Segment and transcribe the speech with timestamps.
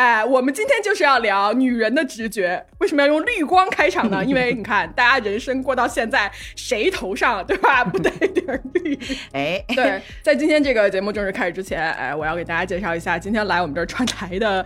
[0.00, 2.62] uh, 哎，我们今天就是要聊女人的直觉。
[2.76, 4.22] 为什么要用绿光开场呢？
[4.26, 8.98] 因为你看，大家人生过到现在，谁头上对吧 不带点绿？
[9.32, 14.62] 哎，对，在今天这个节目正式开始之前，哎，我要给大家介绍一下今天来我们这儿串台的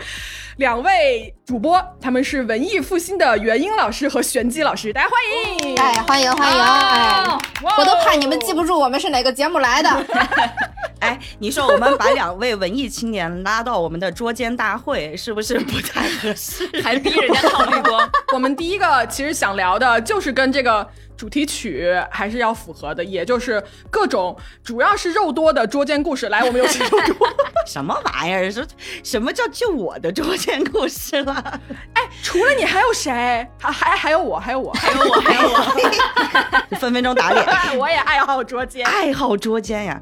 [0.57, 5.79] 两位主播，他们是文艺复兴的元英老师和玄机老师，大家欢迎！
[5.79, 6.61] 哎，欢迎欢迎！
[6.61, 7.39] 哎，
[7.79, 9.89] 我都怕你们记不住我们是哪个节目来的。
[11.01, 16.69] 哎，你说我们把两位文艺青年拉到我们的捉奸大会，是不是不太合适？
[16.83, 18.09] 还逼人家套绿光。
[18.33, 26.29] 我们第一个其实想聊的就是跟这个主题曲还是要符合的，也就是各种主要是肉多的捉奸故事。
[26.29, 27.29] 来，我们有请肉多。
[27.67, 28.51] 什么玩意儿？
[28.51, 28.67] 什
[29.03, 31.61] 什么叫就我的捉奸故事了？
[31.95, 33.11] 哎，除了你还有谁？
[33.59, 37.79] 还还还有我，还有我，还有我，还有我， 分分钟打脸。
[37.79, 40.01] 我也爱好捉奸，爱好捉奸呀！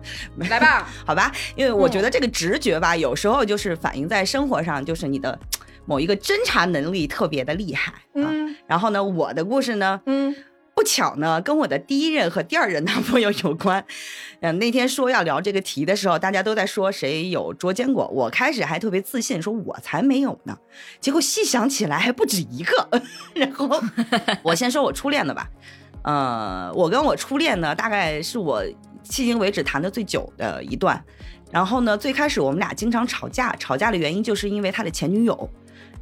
[0.50, 0.88] 来吧。
[1.06, 5.38] 好吧，因为我觉得这个直觉吧，有时候就是反映在生活上，就是你的
[5.84, 8.26] 某一个侦查能力特别的厉害啊。
[8.66, 10.34] 然后呢，我的故事呢，嗯，
[10.74, 13.84] 不巧呢，跟我的第一任和第二任男朋友有关。
[14.40, 20.58] 嗯， 那天说要聊这个题的时候，大家都在说谁有捉奸过，我开始还特别自信，说我才没有呢。
[21.00, 22.88] 结果细想起来还不止一个。
[23.34, 23.68] 然后
[24.42, 25.48] 我先说我初恋的吧，
[26.02, 28.64] 呃，我跟我初恋呢，大概是我。
[29.04, 31.04] 迄今为止谈的最久的一段，
[31.50, 35.50] 然后呢，最开始我们俩经常吵架，吵架的原因就是因为他的前女友，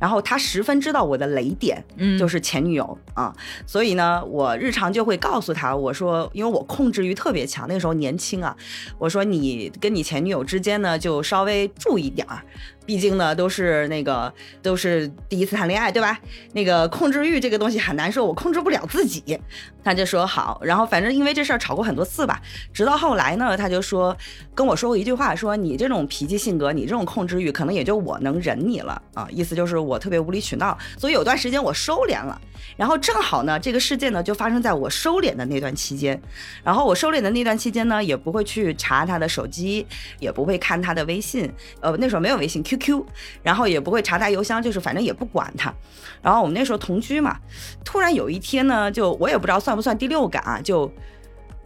[0.01, 3.33] 然后他十分知道我的雷点，嗯，就是前女友啊，
[3.67, 8.57] 所以呢，我日常就会告诉他，我说，因为我控制欲特别强，那个时候年轻啊，
[8.99, 12.43] 我说你跟你前女友之间呢，就稍微注意点儿。
[12.91, 16.19] 毕竟呢，都是那个都是第一次谈恋爱，对吧？
[16.55, 19.39] 那个控制欲这个东西很难受，我控制不了自己。
[19.83, 22.43] 他就说好，然后反正因为这事儿吵过很多次吧。
[22.75, 24.15] 直到后来呢，他就说
[24.57, 29.29] 跟我说过一句话，说你这种脾气性格，你这种控制欲，可能也就我能忍你了啊。
[29.31, 32.39] 意思就是我特别无理取闹，所以有段时间我收敛了。
[32.77, 36.21] 然后正好呢，这个事件呢就发生在我收敛的那段期间。
[36.65, 39.87] 然后我收敛的那段期间呢，也不会去查他的手机，
[40.19, 41.51] 也不会看他的微信。
[41.81, 43.07] 呃，那时候没有微信 Q Q，。
[43.45, 45.73] 然后也不会查他邮箱，就是反正也不管他。
[46.21, 47.39] 然后我们那时候同居嘛，
[47.85, 50.91] 突然有一天呢，就我也不知道算不算第六感啊，就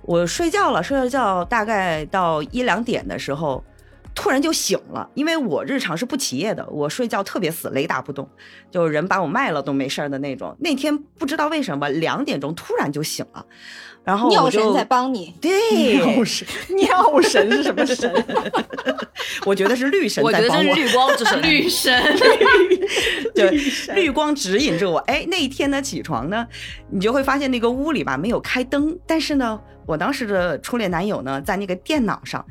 [0.03, 3.65] 我睡觉了，睡了觉大概到一两点的时候。
[4.17, 8.29] 突然就醒了，因为我日常是不起夜的，我睡觉特别死，雷打不动，
[8.71, 10.57] 就人把我卖了都没事儿的那种。
[10.61, 13.45] 那天不知道为什么两点钟突然就醒了，
[14.05, 18.13] 然后尿神在帮你，对，尿神，尿神是什么神？
[19.47, 22.03] 我觉得是绿神在帮我，绿光就是 绿神，
[23.35, 23.51] 对，
[23.95, 24.99] 绿光指引着我。
[25.01, 26.47] 哎，那一天呢，起床呢，
[26.91, 29.61] 你就会发现那个屋里吧没有开灯，但是呢。
[29.87, 32.43] 我当时的初恋男友呢，在那个电脑上，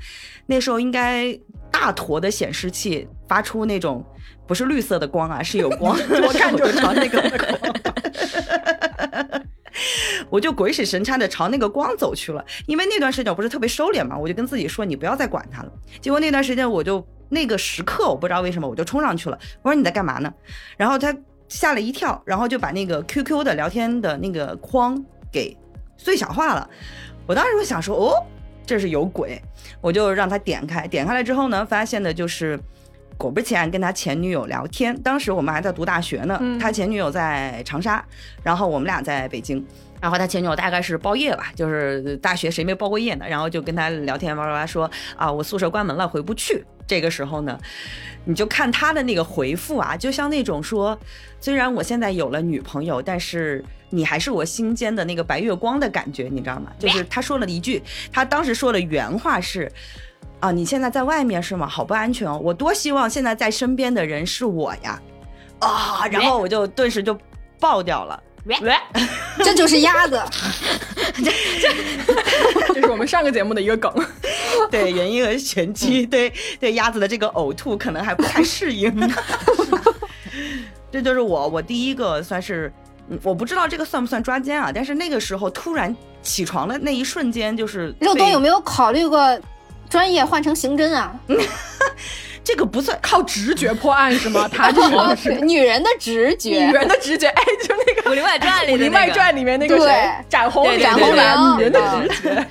[0.45, 1.35] 那时候应该
[1.71, 4.05] 大坨的显示器发出那种
[4.47, 5.97] 不是绿色的光啊，是有光，
[6.27, 7.19] 我看就朝那个，
[10.33, 12.43] 我就鬼使神差的朝那个光走去了。
[12.65, 15.71] 因为那段时间我不是特别收敛嘛，我就跟自己说你不要再管他了。
[16.01, 20.33] 结果那段时间我就那个时刻我不知道为什么我就冲上去了，我说你在干嘛呢？
[20.75, 21.15] 然后他
[21.47, 24.99] 吓了一跳，然后就把那个 QQ 的聊天的那个框
[25.31, 25.55] 给
[25.97, 26.67] 最小化了。
[27.27, 28.25] 我当时就想说，哦，
[28.65, 29.39] 这是有鬼，
[29.81, 32.59] 我就让他点开，点开了之后呢，发现的就是，
[33.19, 34.99] 果不其然，跟他前女友聊天。
[35.03, 38.03] 当时我们还在读大学呢，他前女友在长沙，
[38.41, 39.63] 然后我们俩在北京，
[40.03, 43.25] 然后他前女友大概是包夜吧，就是大学谁没包过夜呢？
[43.25, 46.61] 然后就跟他聊天，哇哇哇说啊，我宿舍关门了，回不去。
[46.85, 47.57] 这个时候呢，
[48.25, 50.99] 你就看他的那个回复啊，就像那种说，
[51.39, 56.69] 虽然我现在有了女朋友，但是你还是我心间的那个白月光的感觉，你知道吗？
[56.77, 57.81] 就是他说了一句，
[58.11, 59.71] 他当时说的原话是，
[60.41, 61.65] 啊，你现在在外面是吗？
[61.65, 65.01] 好不安全哦，我多希望现在在身边的人是我呀，
[65.59, 67.17] 啊，然后我就顿时就
[67.57, 68.21] 爆掉了。
[68.45, 68.57] 喂，
[69.37, 70.21] 这就是鸭子，
[71.15, 73.93] 这这这是我们上个节目的一个梗，
[74.69, 78.93] 对，原因和玄机，对对，鸭子的这个呕吐可能还不太适应，
[80.91, 82.71] 这就是我我第一个算是，
[83.21, 89.39] 我不知道这个算不算抓奸啊，但是那个时候突然起床的那一瞬间，就是肉东有没有考虑过
[89.89, 91.15] 专业换成刑侦啊？
[92.43, 94.47] 这个不算靠直觉破案是吗？
[94.51, 94.81] 他就
[95.15, 97.27] 是女人的直觉，女人的直觉。
[97.27, 101.79] 哎，就那个《武林外传》里，《武林外传》里面那个谁，展红展红娘，女人的
[102.09, 102.47] 直觉。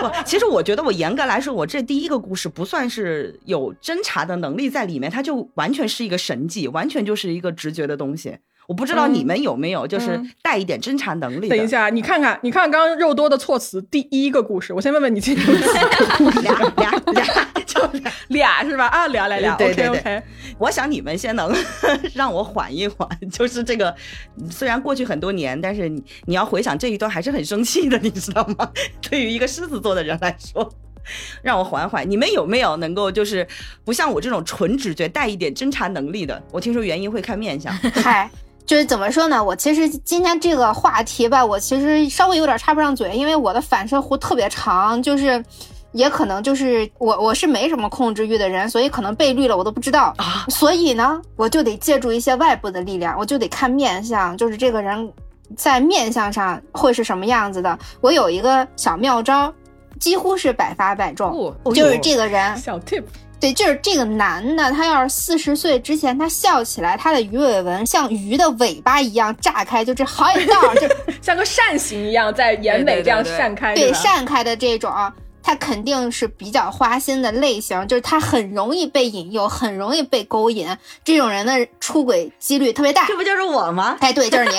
[0.00, 8.38] 不，其实我觉得我严格来说，我这第一个故事不算是有侦查的能力在里面，它就完全是一个神迹，完全就是一个直觉的东西。
[8.66, 11.48] 我不知道你们有没有，就是带一点侦查能力。
[11.48, 16.40] 等一下，你看看，你看刚刚肉多的措辞，第一个故事，我先问问你，今天有几个故事？
[16.40, 17.90] 俩俩俩， 就
[18.28, 18.86] 俩是吧？
[18.86, 19.54] 啊，俩俩俩。
[19.56, 20.22] 对对对。
[20.58, 21.52] 我想你们先能
[22.14, 23.94] 让我缓一缓，就是这个，
[24.50, 28.70] 虽然过去很多年，但是你你要回想这一段还是很生气的，你知道吗？
[29.10, 30.72] 对于一个狮子座的人来说。
[31.42, 33.46] 让我缓缓，你们有没有能够就是
[33.84, 36.42] 不像我这种纯直觉带一点侦查能力的？
[36.50, 37.70] 我听说原因会看面相。
[37.74, 38.30] 嗨，
[38.66, 39.42] 就是怎么说呢？
[39.42, 45.44] 我其实今天这个话题吧，我其实稍微有点插不上嘴，因为我的反射弧特别长，就是
[45.92, 50.46] 也可能就是我我是没什么控制欲的人，所以可能被绿了我都不知道啊。
[50.48, 55.12] 所以呢，我就得借助一些外部的力量，我就得看面相，就是这个人
[55.56, 57.78] 在面相上会是什么样子的。
[58.00, 59.52] 我有一个小妙招。
[60.00, 63.04] 几乎是百发百中，就是这个人小 tip，
[63.44, 70.88] 对，就是这个男的，他要是四十岁之前他笑起来，他的鱼尾纹像鱼的尾巴一样炸开，就这好几道，就
[71.20, 74.90] 像个扇形一样在眼尾这样扇开，对，扇开的这种。
[75.46, 80.66] 他肯定是比较花心的类型，就是他很容易被引诱，很容易被勾引。
[81.04, 83.06] 这种人的出轨几率特别大。
[83.06, 83.98] 这不就是我吗？
[84.00, 84.52] 哎，对，就是你。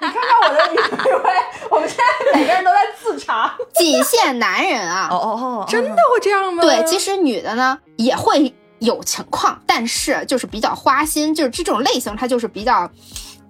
[0.00, 1.32] 你看看我的女位，
[1.70, 3.52] 我们现在每个人都在自查。
[3.74, 5.08] 仅限男人啊！
[5.10, 6.62] 哦哦哦，真的会这样吗？
[6.62, 12.88] 对，其实女的呢也会有情况，但是就是比较花心，就是这种类型，它就是比较。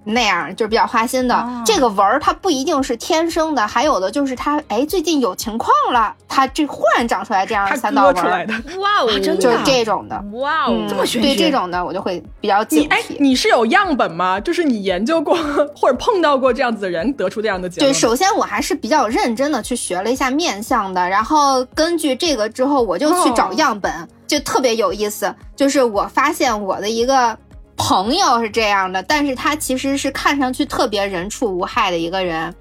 [0.05, 8.47] 那样就是比较花心的，这个纹儿它不一定是天生的，还有的就是它哎最近有情况了，它这忽然长出来这样三道纹儿，
[8.79, 12.91] 哇哦，真的就是这种的，哇哦，这么玄对这种的我就会比较警惕。
[12.91, 14.41] 哎你是有样本吗？
[14.41, 15.37] 就是你研究过
[15.77, 17.93] 或者碰到过这样子的人，得出这样的结论？
[17.93, 23.93] 对，首先我还是比较认真的去学了一下面相的，然后根据这个之后我就去找样本，
[24.27, 27.39] 就特别有意思，就是我发现我的一个。
[27.77, 32.55] 朋友是这样的，但是他其实是看上去特别人畜无害的一个人，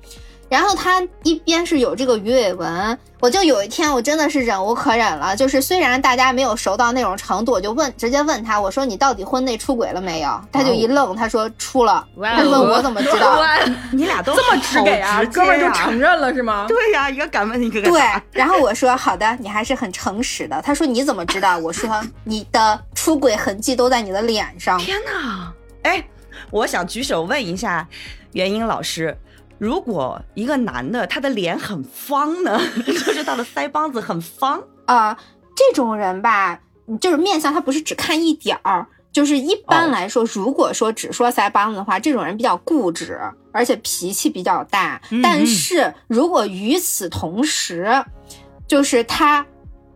[0.52, 3.00] 然后他一边是有这个鱼尾纹。
[3.22, 5.34] 我就有一天，我真的是忍无可忍了。
[5.34, 10.42] 就是虽然大家没有熟到那种程度，我就问，直接问他，我说你到底婚内出轨了没有？
[10.52, 12.06] 他就一愣，他说出了。
[12.22, 13.42] 他问我怎么知道？
[13.94, 15.24] 你俩都这么直给啊？
[15.32, 16.66] 哥们就承认了是吗？
[16.68, 18.02] 对呀，一个敢问一个敢对，
[18.34, 20.62] 然后我说好的，你还是很诚实的。
[20.62, 21.58] 他说你怎么知道？
[21.58, 24.78] 我说 你的出轨痕迹都在你的脸上。
[24.78, 25.54] 天哪！
[25.84, 26.04] 哎，
[26.50, 27.88] 我想举手问一下
[28.34, 29.18] 元英老师。
[29.62, 35.16] 如果一个男的他的脸很方呢， 就是他的腮帮子很方啊，
[35.56, 36.60] 这种人吧，
[37.00, 43.20] 就是面相他不是只看一点儿，就是一般来说，如果说只说腮帮子的话，这种人比较固执，
[43.54, 45.00] 而且脾气比较大。
[45.22, 48.04] 但是如果与此同时，
[48.68, 49.46] 就是他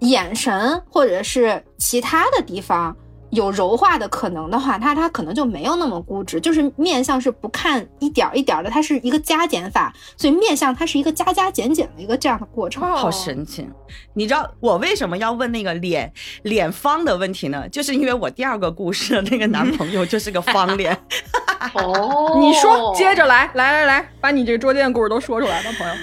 [0.02, 2.96] 眼神或者是其他的地方。
[3.36, 12.82] 有柔化的可能的话，它它可能就没有那么固执，就是面相是不看一点一点的，它是一个加减法，所以面相它是一个加加减减的一个这样的过程。
[12.84, 13.68] 好神奇！
[14.14, 16.12] 你知道我为什么要问那个脸
[16.44, 17.68] 脸方的问题呢？
[17.70, 20.98] 就是因为我第二个故事那个男朋友就是个方脸。
[21.74, 25.94] 哦，你说，接着来，来来来，把你这个捉奸的故事都说出来吧，朋友。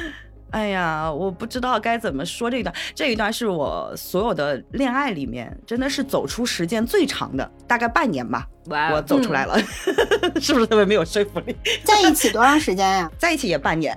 [0.53, 2.75] 哎呀，我不知道该怎么说这一段。
[2.95, 8.47] 这一段是我所有的恋爱里面，真的是走出时间最长的，大概半年吧。
[8.67, 9.59] 我走出来了，
[10.39, 11.57] 是不是特别没有说服力？
[11.85, 13.11] 在一起多长时间呀？
[13.19, 13.97] 在一起也半年。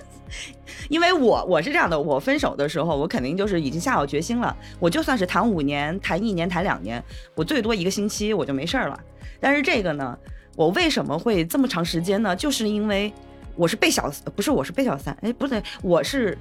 [0.90, 4.54] 因为我我是这样的，我分手的时候，我肯定就是已经下好决心了。
[4.78, 7.02] 我就算是谈五年、谈一年、谈两年，
[7.34, 9.00] 我最多一个星期我就没事儿了。
[9.40, 10.16] 但是这个呢，
[10.54, 12.36] 我为什么会这么长时间呢？
[12.36, 13.10] 就是因为。
[13.56, 16.36] 我是被小不是我是被小三哎不对我是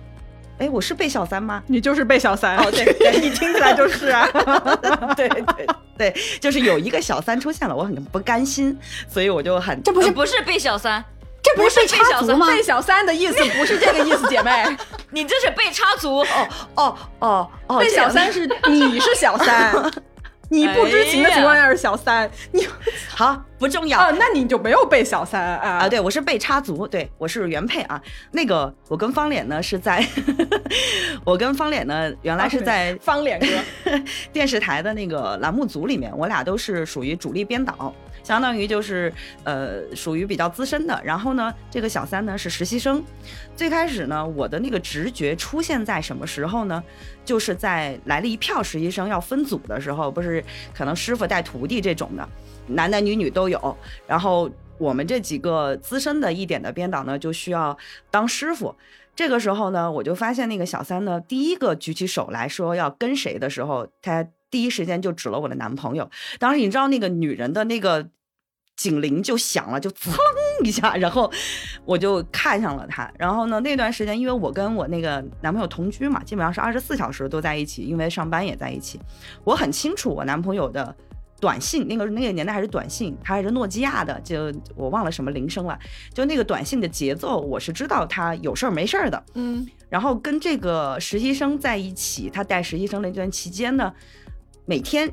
[0.59, 1.63] 哎我是被小三吗？
[1.67, 4.27] 你就是被小三哦对对你听起来就是啊
[5.15, 5.67] 对对
[5.97, 11.03] 对就是有一个小三出现了我很不甘心所以我就很这不是不是被小三
[11.41, 12.47] 这不是被小三吗？
[12.51, 14.51] 被小三的意思不是这个意思姐妹
[15.11, 16.27] 你这是被插足哦
[16.75, 19.73] 哦哦哦被小三是你是小三。
[20.55, 22.65] 你不知情的情况下是小三，你
[23.09, 24.11] 好不重要啊？
[24.17, 25.69] 那你就没有被小三啊？
[25.83, 28.01] 啊，对我是被插足，对我是原配啊。
[28.31, 30.05] 那个我跟方脸呢是在，
[31.25, 33.91] 我跟方脸呢原来是在方脸哥
[34.31, 37.93] 电视台的那个栏目组里面，我俩都是属于主力编导。
[38.25, 39.13] 相当于就是
[39.43, 40.99] 呃，属于比较资深的。
[41.03, 43.03] 然后呢，这个小三呢是实习生。
[43.55, 46.83] 最开始呢，我的那个直觉出现在什么时候呢？
[47.23, 52.27] 就是在来了一票实习生要分组的时候，不是可能师傅带徒弟这种的，
[52.65, 53.77] 男男女女都有。
[54.07, 57.77] 然后我们这几个资深的一点的编导呢，就需要
[58.09, 58.75] 当师傅。
[59.15, 64.25] 这个时候呢，我就发现那个小三呢，第一个举起手来说要跟谁的时候，他。
[64.55, 66.09] 第一时间就指了我的男朋友。
[66.39, 68.07] 当时你知道那个女人的那个
[68.77, 70.13] 警铃就响了，就噌
[70.63, 71.29] 一下，然后
[71.83, 73.11] 我就看上了他。
[73.19, 78.97] 然后呢，那段时间因为我跟我那个男朋友同居嘛，基本上是二十四小时都在一起，因为上班也在一起。
[79.43, 80.95] 我很清楚我男朋友的
[81.41, 85.77] 短信，那个那个年代还是短信，他还是诺基亚的，就我忘了什么铃声了。
[86.13, 89.21] 就那个短信的节奏，我是知道他有事儿没事儿的。
[89.33, 93.93] 嗯，然后跟这个实习生在一起，他带实习生那段期间呢，
[94.65, 95.11] 每天。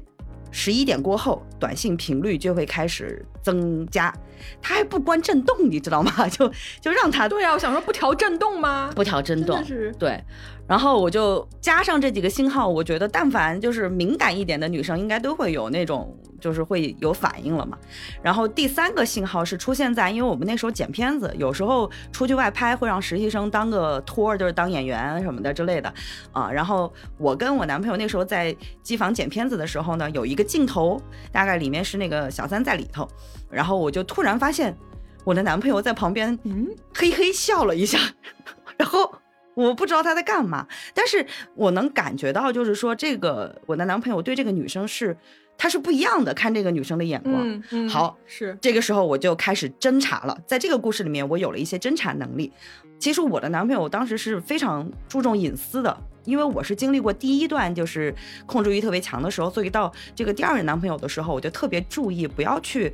[0.54, 4.14] 十一点过后，短信频率就会开始增加，
[4.60, 6.12] 它还不关震动，你知道吗？
[6.28, 6.46] 就
[6.78, 8.92] 就让它对啊，我想说不调震动吗？
[8.94, 10.22] 不调震动是对。
[10.68, 17.78] 然后我就加上这几个信号，我觉得但凡就是敏感一点的女生，应该都会有那种就是会有反应了嘛。
[18.20, 25.94] 然后第三个信号是出现在，因为我们那时候剪片子，有时候出去外拍会让实习生当个托，就是当演员什么的之类的
[26.32, 26.50] 啊。
[26.50, 33.08] 然后我跟我男朋友那时候在机房剪片子的时候呢，有一个镜头，大概里面是那个小三在里头，
[33.48, 34.76] 然后我就突然发现
[35.24, 37.98] 我的男朋友在旁边，嗯，嘿嘿笑了一下，
[38.76, 39.14] 然后。
[39.54, 45.14] 我不知道他在干嘛，但是我能感觉到，就是说这个我的男朋友对这个女生是，
[45.56, 47.62] 他是不一样的，看这个女生的眼光。
[47.70, 52.52] 嗯，好，是这个时候我就开始侦查了，在这个故事里面，我有了一些侦查能力。
[52.98, 58.14] 其实我的男朋友当时是非常注重隐私的，因为我是经历过第一段就是
[58.46, 62.92] 控制欲特别强的时候，所以到这个第二任男朋友的时候，我就特别注意不要去。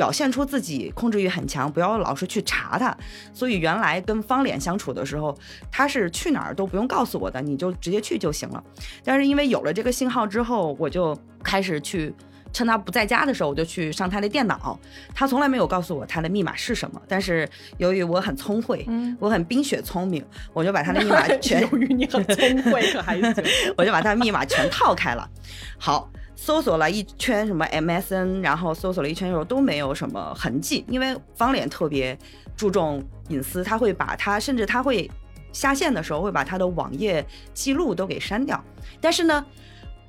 [0.00, 2.96] 表现出自己控制欲很强，不要老是去查他。
[3.34, 5.36] 所以原来跟方脸相处的时候，
[5.70, 8.64] 他是去哪儿都不用告诉我的，你就直接去就行了。
[9.04, 12.10] 但是因为有了这个信号之后，我就开始去
[12.50, 14.80] 趁他不在家的时候，我就去上他的电脑。
[15.14, 18.88] 他从来没有告诉我他的密码是什么，但是由于我很聪慧，
[19.18, 21.60] 我很冰雪聪明，我就把他的密码全。
[21.60, 23.44] 由于你很聪慧，可还行，
[23.76, 25.28] 我就把他的密码全套开了。
[25.76, 26.10] 好。
[26.42, 32.18] 搜索了一圈什么 MSN，然后搜索了一圈之后都没有什么痕迹，因为方脸特别
[32.56, 35.08] 注重隐私，他会把他甚至他会
[35.52, 38.58] 下线的时候会把他的网页记录都给删掉。
[39.02, 39.44] 但是呢，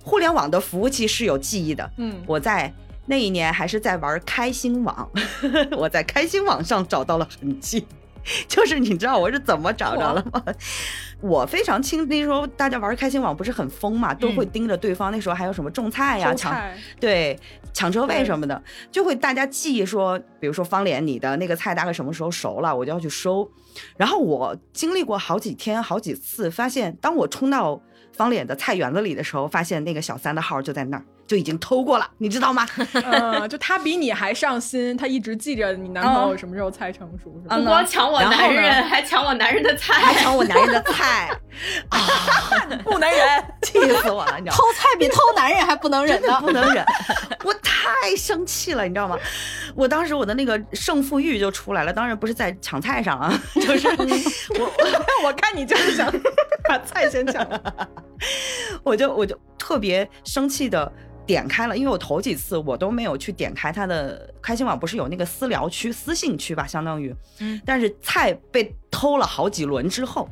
[0.05, 1.91] 互联网的服务器是有记忆的。
[1.97, 2.73] 嗯，我在
[3.05, 5.11] 那一年还是在玩开心网，
[5.75, 7.85] 我在开心网上找到了痕迹。
[8.47, 10.43] 就是你知道我是怎么找着了吗？
[11.21, 15.11] 我非常清，那时候大家玩开心网不是很疯嘛，都会盯着对方。
[15.11, 16.59] 那时候还有什么种菜呀、抢
[16.99, 17.37] 对
[17.73, 18.61] 抢车位什么的，
[18.91, 23.47] 就会大家记说，比如说方脸，你的那个菜大概什么时候熟了，我就要去收。
[23.97, 27.79] 然后我经历过好几天、好几次，发现当我冲到
[28.11, 31.05] 方脸的菜园子里的时候，发现那个小三的号就在那儿。
[31.31, 32.67] 就已经偷过了，你知道吗？
[32.93, 37.29] 嗯，就他比你还上心，他一直记着你男朋友什么时候菜成熟？
[37.47, 41.29] 不光抢我男人，还抢我男人的菜，还抢我男人的菜，
[41.87, 41.97] 啊，
[42.83, 44.35] 不能忍，气死我了！
[44.39, 46.83] 你知道偷菜比偷男人还不能忍呢，不能忍，
[47.45, 49.17] 我太生气了，你知道吗？
[49.73, 54.71] 我当时我的那个胜负欲就出来了，当然不是在抢菜上啊， 就是我
[55.23, 56.11] 我看你就是想
[56.67, 57.47] 把菜先抢，
[58.83, 60.91] 我就我就特别生气的。
[61.25, 70.27] 点开了，因为我头几次我都没有去点开他的开心网，不是有那个私聊区、私信区吧，相当于，嗯，但是菜被偷了好几轮之后，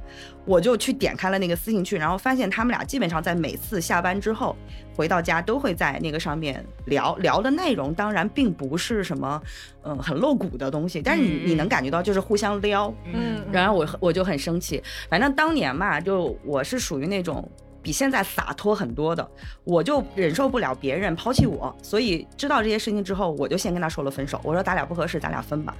[0.45, 4.55] 我就去点开了那个私信区，然后发现他们俩基本上在每次下班之后
[4.95, 9.41] 回到家都会在那个上面聊聊的内容，当然并不是什么
[9.83, 17.49] 嗯很露骨的东西，但是你你能感觉到就是互相撩，嗯，然后我我就很生气，反正当年嘛，就我是属于那种。
[17.89, 19.27] 比现在洒脱很多的，
[19.63, 24.39] 我就忍受不了别人抛弃我，所以知道这些事情之后，我就先跟他说了分手。
[24.43, 25.75] 我说咱俩不合适，咱俩分吧。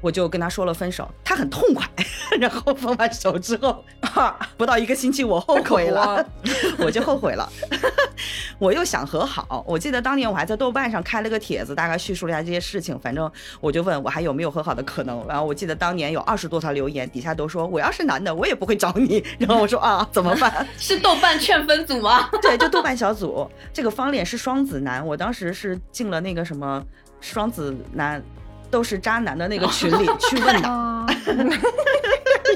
[0.00, 1.84] 我就跟他说了分手，他很痛快。
[2.38, 3.82] 然后分完手之后，
[4.14, 6.24] 啊不到一个星期，我后悔了，
[6.78, 7.50] 我就后悔了。
[8.58, 9.64] 我又想和好。
[9.66, 12.98] 我记得当年我还在豆瓣上开了个帖子，大概叙述了一下这些事情。
[12.98, 15.24] 反正我就问我还有没有和好的可能。
[15.26, 19.24] 然后我记得当年有二十多条留言，底下都说我要是男的，我也不会找你。
[19.38, 20.66] 然后我说啊，怎么办？
[20.76, 22.28] 是豆瓣劝分组吗？
[22.42, 23.48] 对，就豆瓣小组。
[23.72, 26.84] 这个方脸是双子男，我当时是进了那个什么
[27.20, 28.22] 双子男。
[28.70, 31.06] 都是渣男的那个群里 去问的，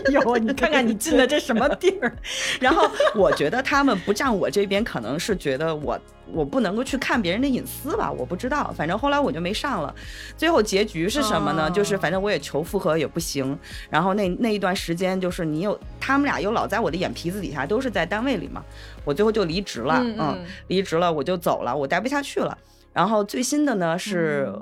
[0.12, 2.16] 有你看看你进的这什么地儿？
[2.61, 5.99] 然后我觉得他们不站我这边，可能是觉得我
[6.33, 8.73] 我不能够去看别人的隐私吧，我不知道。
[8.76, 9.95] 反正后来我就没上了。
[10.37, 11.71] 最后结局是什么呢？
[11.71, 13.59] 就是反正我也求复合也不行。
[13.90, 18.62] 然后那那一段时间，就是你有他们俩又老在我的眼皮子底下，都是在单位里嘛。
[19.04, 22.57] 我最后就离职了，嗯，离职了我就走了，我待不下去了。
[22.92, 24.52] 然后最新的呢是。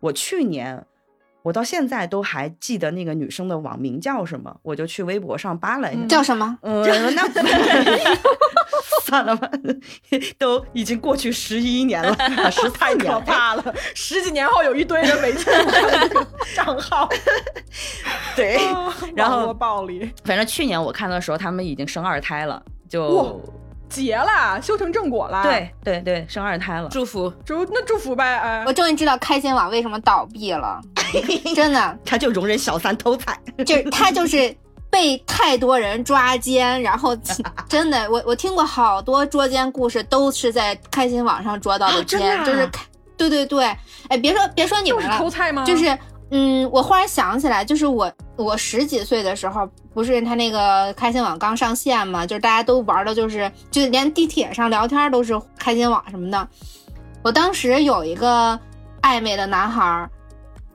[0.00, 0.84] 我去年
[1.42, 6.06] 我到现在都还记得那个女生的网名叫什么，我就去微博上扒了一下。
[6.08, 6.58] 叫什么？
[6.62, 6.82] 嗯，
[7.14, 7.22] 那
[9.04, 9.50] 算了吧，
[10.36, 12.12] 都已经过去十一年了，
[12.50, 13.74] 十太四年可怕了！
[13.94, 17.08] 十几年后有一堆人没见过这个 账号，
[18.36, 18.58] 对，
[19.16, 23.40] 然后暴力，反正去年我看的时候，他们已经生二胎了，就
[23.88, 26.88] 结了，修成正果了。，对对对，生二胎了。
[26.90, 27.32] 祝福。
[27.44, 30.80] 祝那祝福呗，哎我，终于知道开心网为什么倒闭了，
[31.54, 34.54] 真的，他就容忍小三偷菜，就是他就是
[34.90, 37.16] 被太多人抓奸，然后
[37.68, 42.84] 真的，我我听过好多捉奸故事，都是在开心网上捉到的奸，啊真的啊就是开，
[43.16, 43.64] 对对对，
[44.08, 45.64] 哎，别说别说你们了，偷菜吗？
[45.64, 45.86] 就是，
[46.30, 56.48] 嗯，我忽然想起来，就是我我十几岁的时候，不是他那个开心网刚上线嘛，就是大家都玩的，就是就连地铁上聊天都是开心网什么的。
[57.22, 58.58] 我当时有一个
[59.02, 60.10] 暧昧的男孩儿，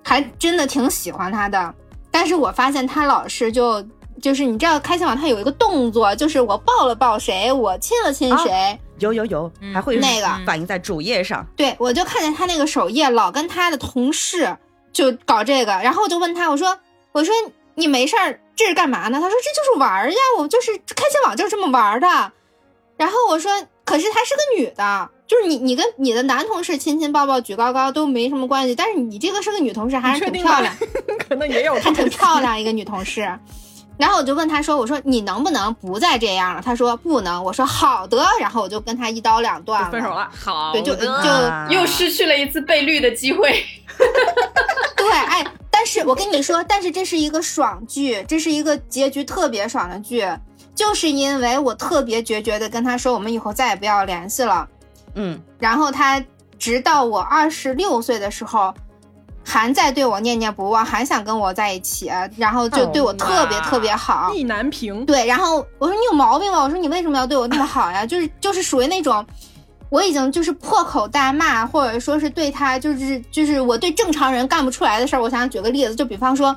[0.04, 1.74] 还真的挺喜欢他的，
[2.10, 3.86] 但是我发现他老是就
[4.22, 11.46] 就是你知道开心网他有一个动作，就是我抱了抱谁，我亲了亲谁，有有有，嗯还会那个反映在主页上。
[11.56, 14.58] 对，我就看见他那个首页老跟他的同事
[14.94, 16.78] 就搞这个，然后我就问他，我说，
[17.12, 17.34] 我说
[17.76, 19.20] 你没事儿这是干嘛呢？
[19.20, 22.32] 他说这就是玩儿呀，我就是开心网就是这么玩儿的。
[22.96, 23.52] 然后我说，
[23.84, 30.74] 可是她是个女的，就是你你跟你的男同事亲亲抱抱举高高都没什么关系，但是你这个是个女同事，还是挺漂亮，
[31.28, 33.28] 可能也有还挺漂亮一个女同事。
[34.04, 40.30] 然后我就问他说：“我说你能不能不再这样了？”他说：“不能。”我说：“好的。”然后我就跟他一刀两断就分手了。
[40.38, 43.64] 好对就就啊又失去了一次被绿的机会。
[44.98, 50.28] 对，哎，但是我跟你说，但是这是一个爽剧，这是一个结局特别爽的剧，
[50.76, 54.68] 就是因为我特别决绝的跟他说，我们以后再也不要联系了。
[55.16, 56.22] 嗯，然后他
[56.60, 58.74] 直到我二十六岁的时候，
[59.44, 64.32] 还在对我念念不忘，还想跟我在一起，然后就对我特别特别好。
[64.34, 66.62] 意难平，对，然后我说你有毛病吧？
[66.62, 68.06] 我说你为什么要对我那么好呀？
[68.08, 69.26] 就是就是属于那种，
[69.90, 75.22] 我已经就是破口大骂，或者说是对他就是就是我对正常人干不出来的事儿。
[75.22, 76.56] 我想举个例子，就比方说，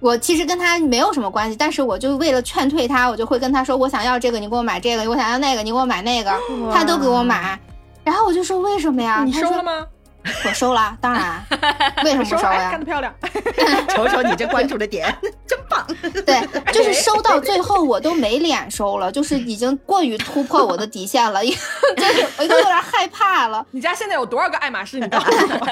[0.00, 6.30] 我其实跟他没有什么关系，但是我就为了劝退他，我就会跟他说，我想要这个，你给我买这个；我想要那个，你给我买那个，
[6.72, 7.58] 他都给我买。
[8.04, 9.24] 然后我就说为什么呀？
[9.24, 9.86] 你收了吗？
[10.44, 11.44] 我收了，当然，
[12.04, 12.80] 为什么不收呀干？
[12.80, 13.14] 得漂亮。
[13.88, 15.14] 瞅瞅你这关注的点，
[15.46, 15.86] 真棒。
[16.24, 16.40] 对，
[16.72, 23.64] 就是收到最后我都没脸收了，就是已经过于突破我的底线了，就是我都有点害怕了。
[23.70, 24.98] 你家现在有多少个爱马仕？
[24.98, 25.66] 你告诉我。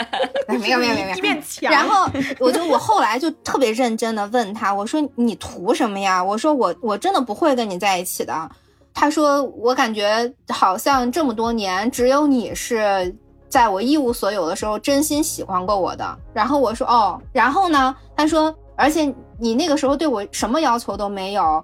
[0.49, 1.73] 哎没有没有没有没有一面墙。
[1.73, 2.07] 然后
[2.39, 6.23] 我就我后来就特别认真的问他，我说你图什么呀？
[6.23, 8.51] 我说我我真的不会跟你在一起的。
[8.95, 13.15] 他说我感觉好像这么多年只有你是
[13.53, 16.19] 在我一无所有的时候真心喜欢过我的。
[16.33, 17.95] 然后我说哦，然后呢？
[18.17, 21.63] 他说而且你那个时候对我什么要求都没有。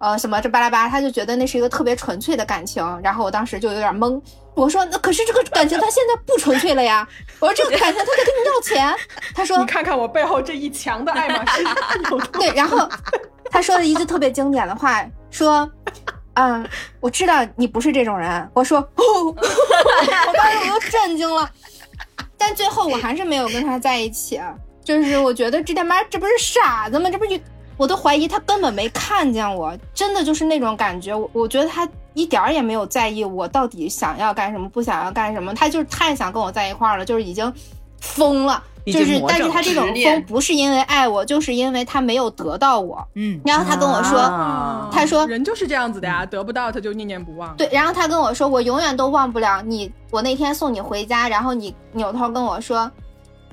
[0.00, 4.20] 呃，什么这巴拉巴拉，他就觉得那是一个特别纯粹的感情，然后我当时就有点懵。
[4.54, 7.06] 我说，那可是这个感情他现在不纯粹了呀。
[7.38, 8.96] 我说这个感情他在跟你要钱。
[9.32, 11.64] 他说你看看我背后这一墙的爱马仕
[12.34, 12.88] 对，然后
[13.48, 15.68] 他说了一句特别经典的话，说，
[16.38, 16.64] 嗯，
[17.00, 18.48] 我知道你不是这种人。
[18.54, 21.50] 我说，哦，我当时我都震惊了，
[22.36, 24.40] 但最后我还是没有跟他在一起。
[24.84, 27.10] 就是我觉得这他妈这不是傻子吗？
[27.10, 27.40] 这不是
[27.76, 31.12] 我都怀疑他根本没看见我，真的就是那种感觉。
[31.12, 35.52] 我我觉得他一点儿也没有在意我到底想要干什么，不想要干什么。
[35.52, 37.52] 他就是太想跟我在一块儿了，就是已经
[38.00, 38.62] 疯了。
[38.88, 43.06] 已就是，但是他这种疯不是因为爱我，就是因为他没有得到我。
[43.14, 47.54] 嗯，然后他跟我说，啊他说人就是这样子的呀，得不到他就念念不忘。
[47.56, 49.90] 对，然后他跟我说，我永远都忘不了你。
[50.10, 52.90] 我那天送你回家，然后你扭头跟我说，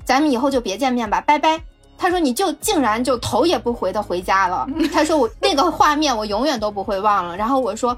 [0.04, 1.60] 咱们以后就别见面吧，拜拜。
[1.98, 4.66] 他说你就竟然就头也不回的回家了。
[4.92, 7.36] 他说我那个画面我永远都不会忘了。
[7.36, 7.96] 然后我说，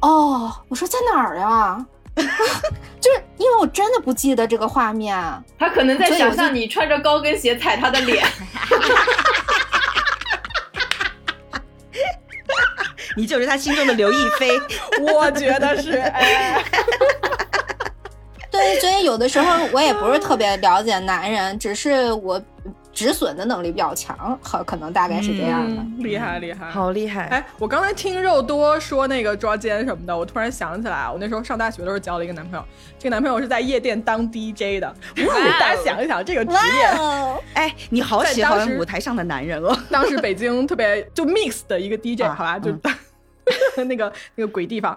[0.00, 1.84] 哦，我说在哪儿啊？
[2.16, 5.16] 就是因为我真的不记得这个画面。
[5.58, 8.26] 他可能在想象你穿着高跟鞋踩他的脸，
[13.16, 14.60] 你就是他心中的刘亦菲。
[15.00, 16.62] 我觉得是，哎，
[18.50, 22.40] 对，所以有的时候我也不是特别了解男人，只是我
[22.92, 25.82] 止损的能力比较强，好可能大概是这样的。
[25.82, 26.70] 嗯厉害厉害。
[26.70, 27.26] 好厉害！
[27.26, 32.64] 哎，我刚才听肉多说那个抓奸什么的，我突然想起来，我那时候上大学的时候交了一个男朋友，
[32.98, 34.88] 这个男朋友是在夜店当 DJ 的。
[35.26, 39.76] 哇，大家想一想这个职业，哦， 哎，你好喜欢舞台上的男人哦。
[39.90, 42.72] 当时北京特别就 mix 的一个 DJ， 啊好吧，就
[43.88, 44.96] 那个那个鬼地方。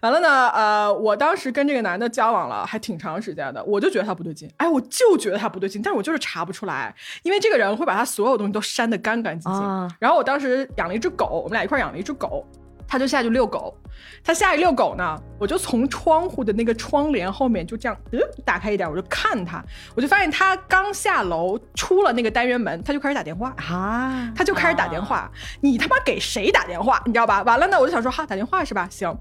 [0.00, 9.62] 完了呢，呃，我当时跟这个男的交往了还挺长时间的，我就觉得他不对劲，哎，我就觉得他不对劲，但是我就是查不出来，因为这个人会把他所有东西都删得干干净净。
[9.98, 12.46] 然后我当时养了一只狗，我们俩一块养了一只狗。
[12.86, 13.76] 他就下去遛狗，
[14.22, 19.64] 他下去遛狗呢，我就从窗户的那个窗帘后面就这样呃打开一点，我就看他，
[19.96, 27.42] 我就发现他刚下楼出了那个单元门，他就开始打电话啊，他就开始打电话，你他妈给谁打电话，你知道吧？
[27.42, 28.86] 完了呢，我就想说哈打电话是吧？
[28.90, 29.16] 行，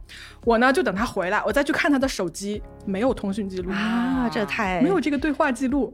[0.46, 5.94] 我呢就等他回来，我再去看他的手机，没有通讯记录啊，这太没有这个对话记录，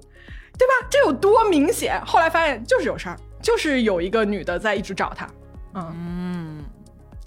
[0.57, 0.87] 对吧？
[0.89, 2.01] 这有多明显？
[2.05, 5.27] 后来发现就是有事儿，就是有一个女的在一直找他，
[5.73, 6.58] 嗯。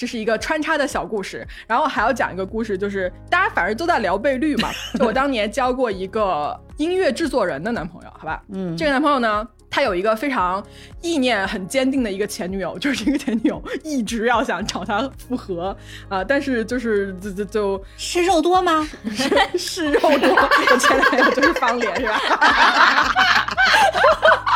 [0.02, 4.68] 这是一个穿插的小故事，然后还要讲一个故事，就是大家反正都在聊倍率嘛。
[4.98, 10.60] 就我当年交过一个音乐制作人的男朋友，好吧，嗯，这个男朋友呢，他有一个非常
[11.02, 15.76] 意念很坚定的一个前女友，就是这个前女友一直要想找他复合
[16.08, 18.84] 啊，但是就是就就就是肉多吗？
[19.14, 20.36] 是是肉多，
[20.72, 22.18] 我前男友就是方脸是吧？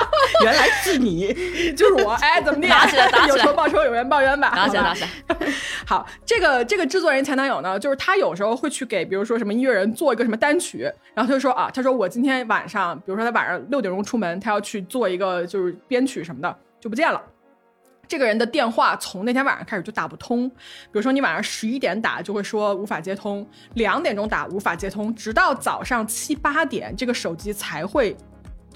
[0.43, 1.33] 原来是你，
[1.75, 2.69] 就是我，哎，怎么地？
[2.69, 3.37] 打起来，打起来！
[3.37, 4.53] 有仇报仇，有冤报冤吧！
[4.55, 5.09] 打起来，打起来！
[5.87, 10.83] 好，这个这个制作人前男友呢，就是他有时候会去给，比如说什么音乐人做一个什么单曲，
[11.15, 17.21] 然后他就说啊，他说我今天晚上，比如说他晚上六点钟出门，他要去做一个就是编曲什么的，就不见了。
[18.09, 28.17] 这个人的电话从那天晚上开始就打不通，比如说你晚上十一点打就会说无法接通，两点钟打无法接通，直到早上七八点，这个手机才会。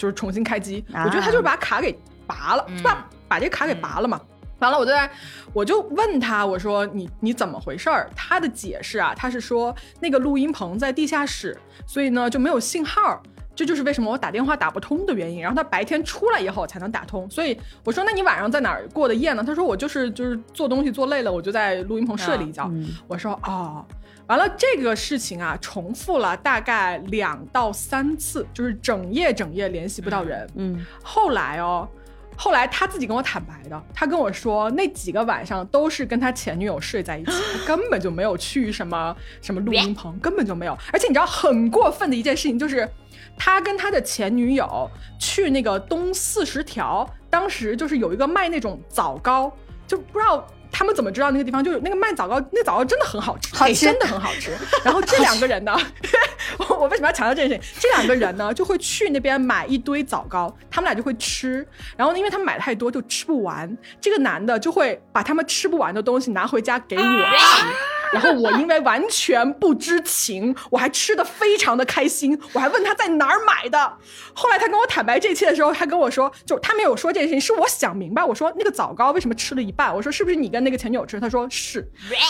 [0.01, 1.95] 就是重新开机，我觉得他就是把卡给
[2.27, 4.19] 拔了，把把这个卡给拔了嘛。
[4.61, 5.11] 完了，我就在，
[5.53, 8.09] 我就问他，我说你你怎么回事儿？
[8.17, 11.55] 他的解释啊，他是说那个录音棚在地下室，
[11.87, 13.23] 所以呢就没有信号，
[13.55, 15.43] 这就是为什么我打电话打不通的原因。
[15.43, 19.45] 然后他白天出来以后才能打通，所以我说那你晚上在哪儿过的夜呢？
[19.45, 22.71] 他说我就是就是做东西做累了，我就在录音棚睡了一觉。
[23.07, 23.85] 我说哦。
[24.31, 30.49] 完了，这个事情啊，重复了大概两到三次，就是整夜整夜联系不到人。
[30.55, 31.88] 嗯，后来哦，
[32.37, 40.79] 后来他自己跟我坦白的，他跟我说那几个晚上都是跟他前女友睡在一起， 他根本就没有去什么什么录音棚，根本就没有。
[40.93, 42.88] 而且你知道很过分的一件事情就是，
[43.37, 44.88] 他跟他的前女友
[45.19, 49.53] 去那个东四十条，当时就是有一个卖那种枣糕，
[49.88, 50.47] 就不知道。
[50.81, 52.40] 他们怎么知道那个地方就是那个卖枣糕？
[52.53, 54.57] 那枣糕真的很好吃，真的很好吃。
[54.83, 55.77] 然后这两个人呢，
[56.71, 57.83] 我为什么要强调这件事情？
[57.83, 61.57] 这两个人呢，就会去那边买一堆枣糕，他们俩就会吃。
[61.99, 67.66] 然后呢，因为他们买太多就吃不完，这个男的就会把他们吃不完的东西拿回家给我吃。
[68.12, 73.92] 然后我因为完全不知情，我还吃的非常的开心，我还问他在哪儿买的。
[74.35, 78.25] 后来他跟我坦白这一切的时候，他跟我说，就他没有说这件事情，是我想明白。
[78.25, 79.94] 我说那个枣糕为什么吃了一半？
[79.94, 81.20] 我说是不是你跟那个前女友吃？
[81.20, 81.88] 他说是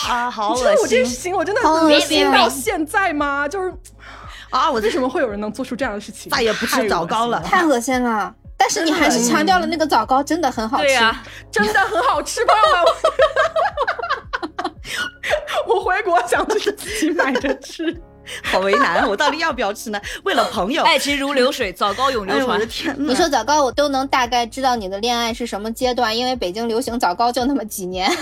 [0.08, 0.66] 啊，好恶心！
[0.82, 3.48] 我这事情我真的恶心到现在吗？
[3.48, 3.72] 就是
[4.50, 6.30] 啊，我为什么会有人能做出这样的事情？
[6.30, 8.34] 再也不吃枣糕了，太恶心了。
[8.56, 12.84] 但是你还是强调了那个枣糕真的很好吃，对呀，真的很好吃，朋友们。
[15.66, 17.94] 我回国想去自己买着吃，
[18.44, 20.00] 好为难，我到底要不要吃呢？
[20.24, 22.48] 为了朋友，爱情如流水，早高永流传。
[22.48, 28.10] 我的天你说早高，我都能大概知道你的恋爱是什么阶段，因为北京流行早高就那么几年。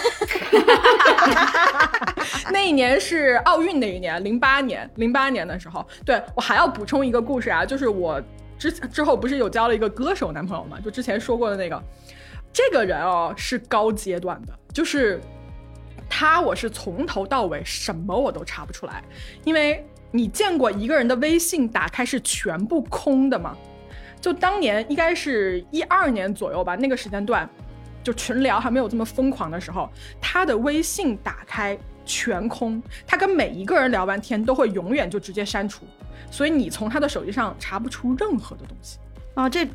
[2.51, 8.21] 那一年是奥运那一年，零八年，零八年的时候，对我还要补充一个故事啊，就是我。
[8.59, 10.79] 之之后不是有交了一个歌手男朋友嘛？
[10.85, 11.81] 就之前说过的那个，
[12.53, 15.21] 这个人哦是高阶段的，就是
[16.09, 19.03] 他我是从头到尾什么我都查不出来，
[19.45, 23.57] 因为你见过一个人的微信打开是全部空的吗？
[24.21, 27.49] 就当年应该是一二年左右吧，那个时间段，
[28.03, 29.89] 就群聊还没有这么疯狂的时候，
[30.21, 35.85] 他的微信打开全空，他跟每一个人聊完天都会永远就直接删除。
[36.31, 38.99] 所以你从他的手机上查不出任何的东西
[39.35, 39.49] 啊！
[39.49, 39.67] 这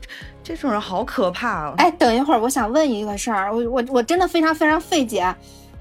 [0.44, 1.74] 这种人好可怕啊！
[1.78, 5.34] 哎，等一会儿，我想问一个事儿，我我我真的非常非常费解。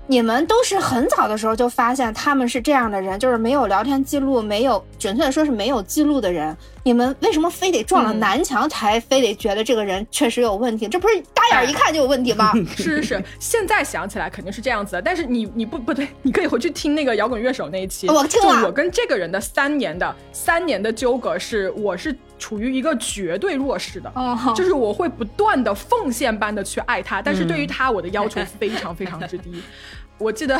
[0.08, 6.54] 你们都是很早的时候就发现他们是这样的人，就是没有聊天记录，没有准确的说是没有记录的人。
[6.84, 10.88] 你们为什么非得撞了南墙才非得觉得这个人确实有问题？
[10.88, 12.52] 这不是大眼 一看就有问题吗？
[12.76, 15.02] 是是是，现在想起来肯定是这样子的。
[15.02, 18.08] 但是你你不不对，你可以回去听那个摇滚乐手那一期。
[18.08, 18.66] 我听了。
[18.66, 24.12] 我跟这个人的三年的三年的纠葛是，我是处于一个绝对弱势的，
[24.56, 29.62] 就是我会不断的奉献般的去爱他，但是对于他我的要求非常非常之低。
[30.18, 30.58] 我记得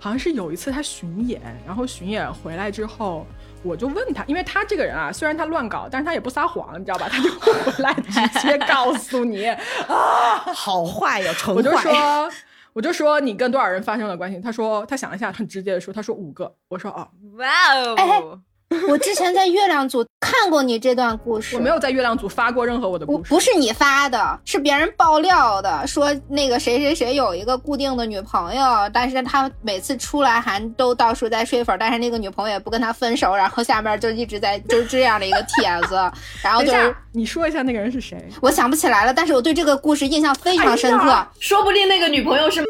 [0.00, 3.24] 好像是有一次他巡演，然后巡演回来之后。
[3.62, 7.08] 我就问他，因为他这个人啊，虽然他乱搞，但是他也不撒谎，你知道吧？
[7.10, 9.44] 他就回来直接告诉你
[9.88, 11.58] 啊，好坏呀，纯坏。
[11.58, 12.32] 我就说，
[12.74, 14.38] 我就说你跟多少人发生了关系？
[14.38, 16.54] 他说他想了一下，很直接的说，他说五个。
[16.68, 18.40] 我说哦，哇哦。
[18.88, 35.94] 我之前在月亮组看过你这段故事，我没有在月亮组发过任何我的故事，不是你发的，是别人爆料的，说那个谁谁谁有一个固定的女朋友，但是他每次出来还都到处在睡粉，但是那个女朋友也不跟他分手，然后下面就一直在就是这样的一个帖子，
[36.42, 38.20] 然后就是你说一下那个人是谁？
[38.40, 42.64] 我想不起来了，但是我对这个故事印象非常深刻，说不定那个女朋友是。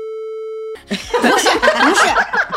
[0.86, 0.94] 不
[1.38, 2.06] 是不是，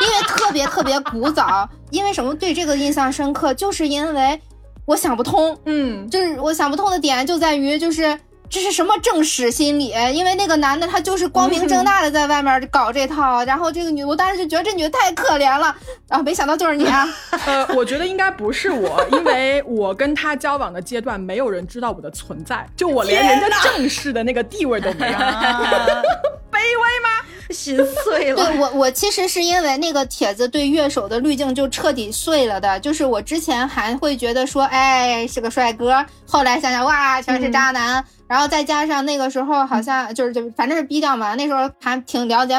[0.01, 1.67] 因为特别特别古早。
[1.91, 3.53] 因为什么对这个印象深刻？
[3.53, 4.39] 就是因为
[4.85, 5.57] 我想不通。
[5.65, 9.93] 嗯，就是我想不通的点就在于，就是这是什么正史心理？
[10.13, 15.75] 因为那个男的他就是光明正大的在外面搞这套，然后这个女，我当时就觉得这女的太可怜了。
[16.07, 17.07] 然后没想到就是你啊。
[17.45, 25.17] 呃，我觉得应该不是我，因为我跟他交往的阶段，没有人知道我的存在，就我连人家正式的那个地位都没有。
[26.51, 27.09] 卑微吗？
[27.53, 28.45] 心碎了。
[28.45, 32.79] 对我，我其实是因为那个帖子对乐手的滤镜就彻底碎了的。
[32.79, 38.03] 就是我之前还会觉得说，哎，是个帅哥，后来想想，哇，全是渣男。
[38.27, 42.57] 然后再加上那个时候好像就是就反正是逼掉嘛，那时候还挺了解，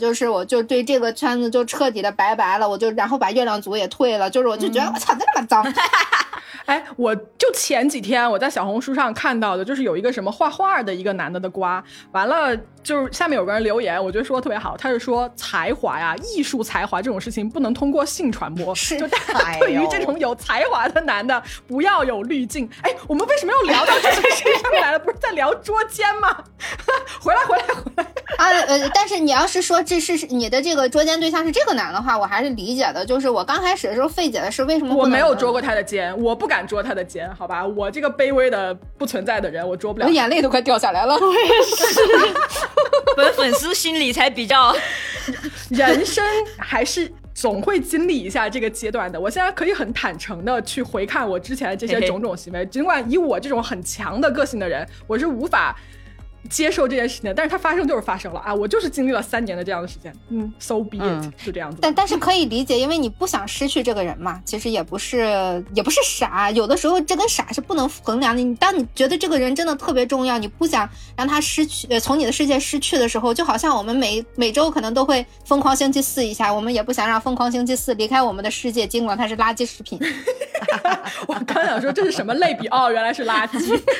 [0.00, 2.68] 就是我就对这个圈子就彻底的拜拜了。
[2.68, 5.64] 我就然后把月亮组也退了，就是我就觉得我操，那么脏。
[6.66, 22.68] 哎，我就前几天我在小红书上看到的，就是有一个什么画画的一个男的的瓜，完了就是下面有个人留言，我觉得说的特别好，他是说才华呀，艺术才华这种事情不能通过性传播，就大家对于这种有才华的男的不要有滤镜。
[22.82, 24.98] 哎，我们为什么要聊到这件事上面来了？
[24.98, 26.36] 不是在聊捉奸吗？
[27.20, 28.04] 回来，回来，回来
[28.36, 28.48] 啊！
[28.66, 33.04] 呃，但是你要是说这是你的这个捉奸对象是这个男的话，我还是理解的。
[33.04, 36.58] 就是我刚开始的时候费解的是为什么我没有捉过他的奸，我不敢。
[36.58, 40.06] 敢捉他的奸，好吧，我这个卑微的不存在的人，我捉不了。
[40.06, 41.14] 我眼泪都快掉下来了。
[41.14, 41.84] 我也是，
[43.16, 44.74] 本粉丝心里才比较。
[45.70, 46.24] 人生
[46.58, 49.20] 还是总会经历一下这个阶段的。
[49.20, 55.78] 我现在可以很坦诚的去回看我之前的这些种种行为，尽管以我这种很强的个性的人，我是无法。
[56.48, 58.54] 接受这件事情，但是它发生就是发生了啊！
[58.54, 61.78] 我就是经历了三年的这样的时间，嗯，so be it，就这样子。
[61.80, 64.40] 但但是可以理解，因为你不想失去这个人嘛。
[64.44, 68.42] 其实也不是也不是傻，有的时候这跟傻是不能衡量的。
[68.42, 80.00] 你当你觉得这个人真的特别重要，你不想让他失去，呃，从你的世界失去的时候，就好像我们每 每周可能都会疯狂星期四一下，我们也不想让疯狂星期四离开我们的世界，尽管它是垃圾食品。
[81.26, 83.58] 我刚想说这是什么类比哦，原来是垃圾，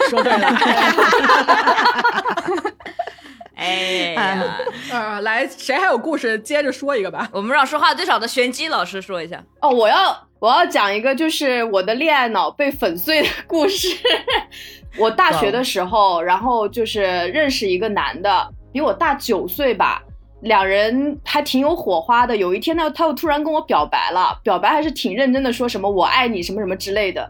[0.09, 0.49] 说对了。
[3.57, 4.57] 哎呀，
[4.93, 7.29] 呃，来，谁还有故事，接着说一个吧。
[7.33, 9.43] 我们让说话最少的玄机老师说一下。
[9.61, 13.89] 哦，我要我要讲一个，就是我的恋爱脑被粉碎的故事。
[14.97, 20.01] 我大学的时候，然后就是认识一个男的，比我大九岁吧，
[20.43, 22.37] 两人还挺有火花的。
[22.37, 27.29] 有一天呢，他又突然跟我表白了，表白还是挺认真的，说什么我爱你什么什么之类的。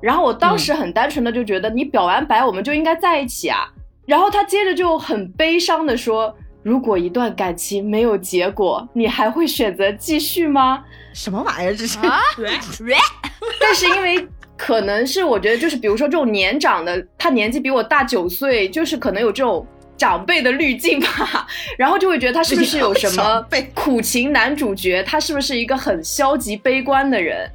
[0.00, 3.68] 然后我当时很单纯的就觉得，你表完白我们就应该在一起啊。
[4.08, 11.98] 然后他接着就很悲伤的说：“如果一段感情没有结果，你还会选择继续吗？”什么玩意儿这是？
[11.98, 12.18] 啊
[13.60, 19.66] 但是因为可能是我觉得就是比如说这种年长的，他年纪比我大九岁，就是可能有这种
[19.98, 23.44] 长辈的滤镜吧， 然后就会觉得他是不是有什么
[23.74, 25.02] 苦情男主角？
[25.02, 27.50] 他是不是一个很消极悲观的人？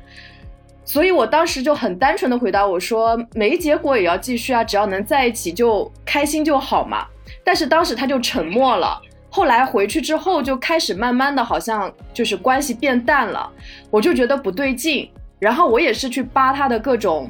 [0.85, 7.05] 所以我当时就很单纯的回答我说，没结果也要继续啊，只要能在一起就开心就好嘛。
[7.43, 13.49] 但是当时他就沉默了，后来回去之后就开始慢慢的好像就是关系变淡了，
[13.89, 15.09] 我就觉得不对劲。
[15.39, 17.29] 然后我也是去扒他的各种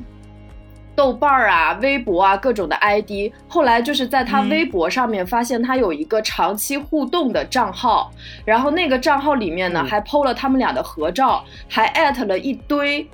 [0.95, 8.11] 豆瓣儿啊、微博啊各种的 ID，后来就是在他微博上面发现他有一个长期互动的账号，
[8.45, 13.07] 然后那个账号里面呢还 PO 了他们俩的合照，还艾特了一堆。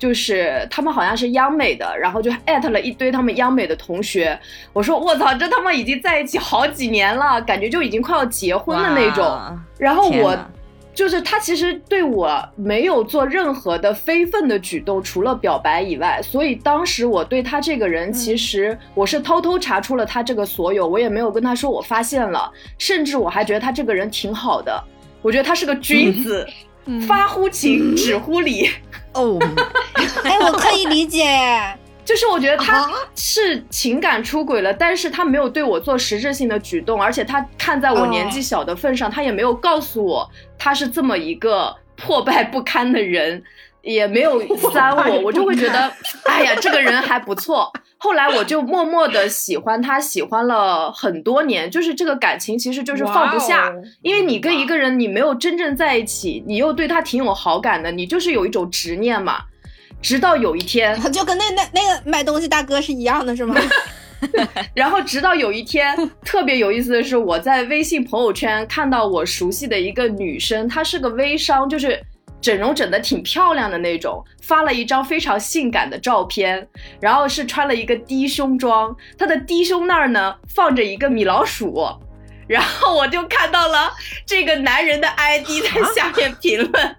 [0.00, 4.36] 就是他们好像是央美的，然后就艾特了一堆他们央美的同学。
[4.72, 9.38] 我说我操，这他妈已经在一起好几年了，感觉就已经快要结婚的那种。
[9.78, 10.34] 然后我
[10.94, 16.18] 就是他其实对我没有做任何的非分的举动，除了表白以外。
[16.22, 24.82] 所以当时我对他这个人，其实我是偷偷查出了他这个所有，我也没有跟他说我发现了，甚至我还觉得他这个人挺好的，
[25.20, 26.48] 我觉得他是个君 子。
[27.06, 28.68] 发乎情， 止乎礼。
[29.14, 29.38] 哦，
[30.24, 31.24] 哎，我可以理解，
[32.04, 43.42] 就是我觉得他是情感出轨了，但是他没有对我做实质性的举动，而且他看在我年纪小的份上，他也没有告诉我他是这么一个破败不堪的人。
[43.82, 44.40] 也没有
[44.72, 45.92] 删我，我就会觉得，
[46.24, 47.72] 哎呀，这个人还不错。
[47.98, 53.70] 后来我就默默的喜欢他，喜欢了很多年，就是这个感情其实就是放不下，
[54.02, 59.42] 因为你跟一个人你没有真正在一起，你又对他挺有好感的，你就是有一种执念嘛。
[60.02, 63.54] 直到有一天， 就跟那那那个卖东西大哥是一样的，是吗？
[64.74, 72.02] 然后直到有一天，特别有意思的是，我在微信朋友圈看到我熟悉的一个女生，她是个微商，就是
[72.40, 76.66] 整容整的挺漂亮的那种，发了一张非常性感的照片，
[77.00, 81.86] 然后是穿了一个低胸装，她的低胸那儿呢放着一个米老鼠，
[82.48, 83.90] 然后我就看到了
[84.24, 86.96] 这个男人的 ID 在下面评论。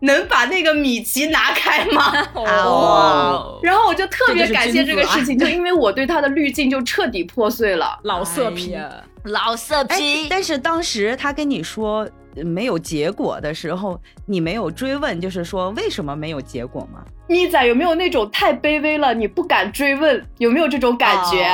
[0.00, 2.12] 能把那个米奇拿开吗？
[2.34, 8.76] 哦，然后我就特别感谢这个事情，就因为我对他的滤镜就彻底破碎了，老色批，
[9.24, 10.26] 老色批。
[10.28, 12.06] 但是当时他跟你说。
[12.36, 17.04] 没有结果的时候，你没有追问，就是说为什么没有结果吗？
[17.28, 20.22] 咪仔有没有那种太卑微了，你不敢追问？
[20.38, 21.46] 有没有这种感觉？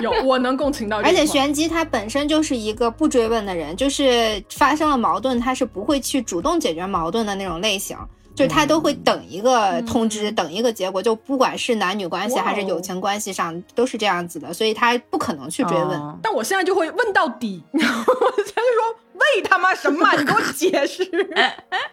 [0.00, 0.98] 有有，我能共情到。
[0.98, 7.96] 而且玄机他本身就是一个不追问的人，就是发生了矛盾，他是不会去主动解决矛盾的那种类型。
[8.34, 16.18] 就是他都会等一个通知，等一个结果，就不管是男女关系还是友情关系上，都是这样子的，所以他不可能去追问。
[16.22, 20.10] 但我现在就会问到底， 我现在就说为他妈什么？
[20.16, 21.04] 你给我解释！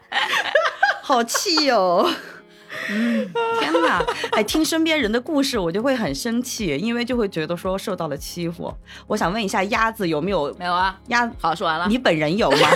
[1.01, 2.09] 好气哦！
[2.89, 4.03] 嗯，天哪！
[4.33, 8.73] 哎，听身边人的故事，我就会很生气，因为就会觉得说受到了欺负。
[9.07, 10.53] 我想问一下，鸭子有没有？
[10.59, 10.97] 没有啊。
[11.07, 11.87] 鸭，好，说完了。
[11.87, 12.69] 你本人有吗？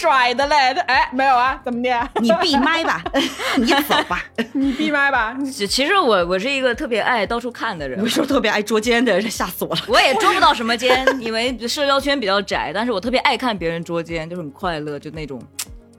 [0.00, 2.10] 拽的嘞，哎，没有啊，怎么的？
[2.22, 3.04] 你闭麦吧，
[3.58, 5.36] 你走吧，你闭麦吧。
[5.68, 9.82] 其实我我是一个特别爱到处看的人，我说特别爱捉奸的人，吓死我了。
[9.88, 15.38] 我也捉不到什么奸， 因为社交圈比较窄，但是我特别爱看别人捉奸，就是很快乐，就那种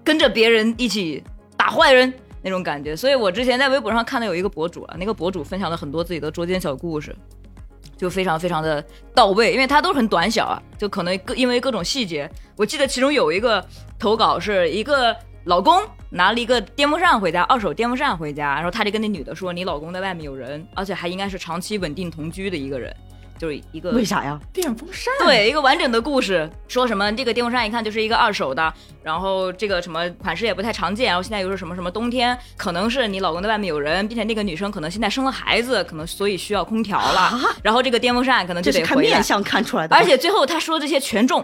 [0.03, 1.23] 跟着别人一起
[1.55, 2.11] 打坏人
[2.41, 2.95] 那种感觉。
[2.95, 7.15] 所以我之前在微博上看到有一个博主啊，那个博主分享了很多自己的捉奸小故事。
[8.01, 8.83] 就非常非常的
[9.13, 12.27] 到位，因为它都很短小啊，就可能各因为各种细节。
[12.57, 13.63] 我记得其中有一个
[13.99, 22.91] 投稿是一个老公拿了一个电风扇回家，二手电风扇回家，然后他就跟那女的说：“你老公在外面有人，而且还应该是长期稳定同居的一个人。”
[23.41, 24.39] 就是一个为啥呀？
[24.53, 37.31] 电风扇对一个完整的故事，说什么这个电风扇一看就是一个二手的，然后这个什么款式也不太常见，然后现在又是什么什么冬天，可能是你老公在外面有人，并且那个女生可能现在生了孩子，可能所以需要空调了，
[37.63, 41.43] 然后这个电风扇可能就得看面相看出来的，而且最后他说这些全中，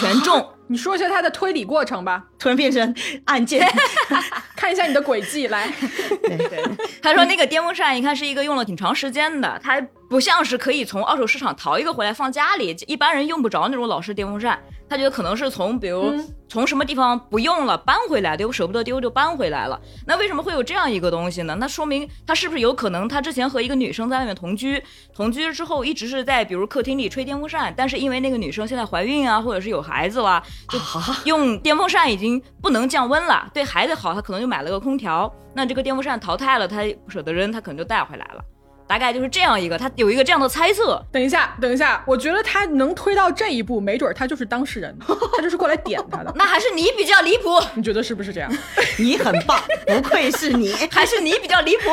[0.00, 0.44] 全中。
[0.68, 2.24] 你说一下他的推理过程吧。
[2.38, 3.66] 突然变成案件，
[4.54, 5.68] 看一下你的轨迹来。
[6.22, 6.62] 对对，
[7.02, 14.58] 他说那个电风扇一看是一个用了挺长时间的，它不像是可以从二手市场淘一个回来放家里，一般人用不着那种老式电风扇。
[14.88, 16.14] 他觉得可能是从，比如
[16.48, 19.80] 从什么地方不用了搬回来的，又舍不得丢就搬回来了。
[20.06, 21.56] 那为什么会有这样一个东西呢？
[21.58, 24.80] 那说明他是不是有可能他之前和一个女生在外面同居，
[25.12, 30.78] 同居之后一直是在比如客厅里吹电风扇，但是因为那个女生现在怀孕啊，或者是有孩子了，就
[31.24, 35.32] 用电风扇已经不能降温了，对孩子好，他可能就买了个空调。
[35.54, 38.44] 那这个电风扇淘汰了，他不舍得扔，他可能就带回来了。
[38.86, 41.02] 大概就是这样一个，他有一个这样的猜测。
[41.10, 44.96] 等一下，等一下，我觉得他能推到这一步，没准他就是当事人，
[45.36, 46.32] 他就是过来点他的。
[46.36, 48.52] 那还是你比较离谱，你觉得是不是这样？
[48.98, 51.90] 你很棒，不愧是你， 还是你比较离谱。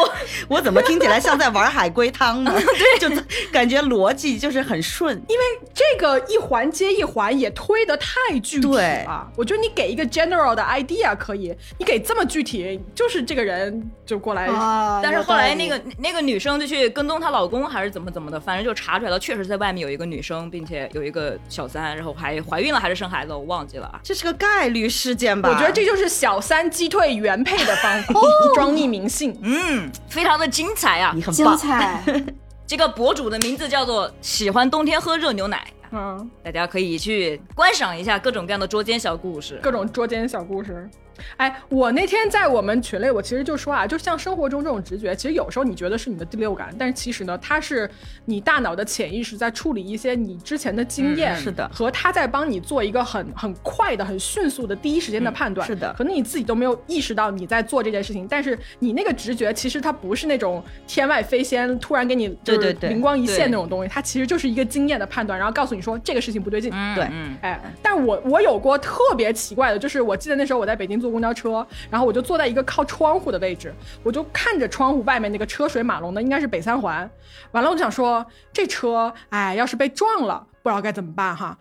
[0.48, 2.54] 我怎么听起来像在玩海龟汤呢？
[2.54, 9.32] 对，就感觉逻辑就是很顺，因为这个一环接一环也推得太具体了。
[9.36, 14.46] 我觉得你给一个 general 的 idea 可以，你给这么具体，就是这个人就过来。
[14.46, 16.83] 啊但是后来那个那个女生就去。
[16.90, 24.00] 跟踪她老公还是怎么怎么的，反正就查出来了，确实在外面有一个女生，并且有一个小三，然后还怀孕了还是生孩子，我忘记了啊。
[24.04, 25.50] 这是个概率事件吧？
[25.50, 28.14] 我觉得这就是小三击退原配的方法，
[28.56, 29.38] 装匿名信。
[29.42, 31.58] 嗯，非常的精彩啊，你很棒。
[31.58, 32.04] 精彩。
[32.66, 35.68] 这个博主的名字叫做喜欢冬天喝热牛奶。
[35.92, 40.90] 嗯，大家可以去观赏一下各种各样的捉奸小故事，各种捉奸小故事。
[41.38, 47.90] 哎，我那天在我们群里，我其实就说啊，就像生活中这种直觉，其实有时候你觉得是你的第六感，但是其实呢，它是
[48.26, 67.04] 你大脑的潜意识在处理一些你之前的经验，是的，和他在帮你做一个很很快的、很迅速的第一时间的判断，是的，可能你自己都没有意识到你在做这件事情，但是你那个直觉其实它不是那种天外飞仙，突然给你就是灵光一现那种东西，它其实就是一个经验的判断，然后告诉你说这个事情不对劲，对，
[67.42, 71.66] 哎，但我我有过特别奇怪的，就是我记得那时候我在北京坐公交车。
[71.92, 77.08] 然后我就坐在一个靠窗户的位置，我就看着窗户外面那个车水马龙的，应该是北三环。
[77.52, 81.58] 完了，我就想说，这车，哎，要是被撞了，不知道该怎么办哈。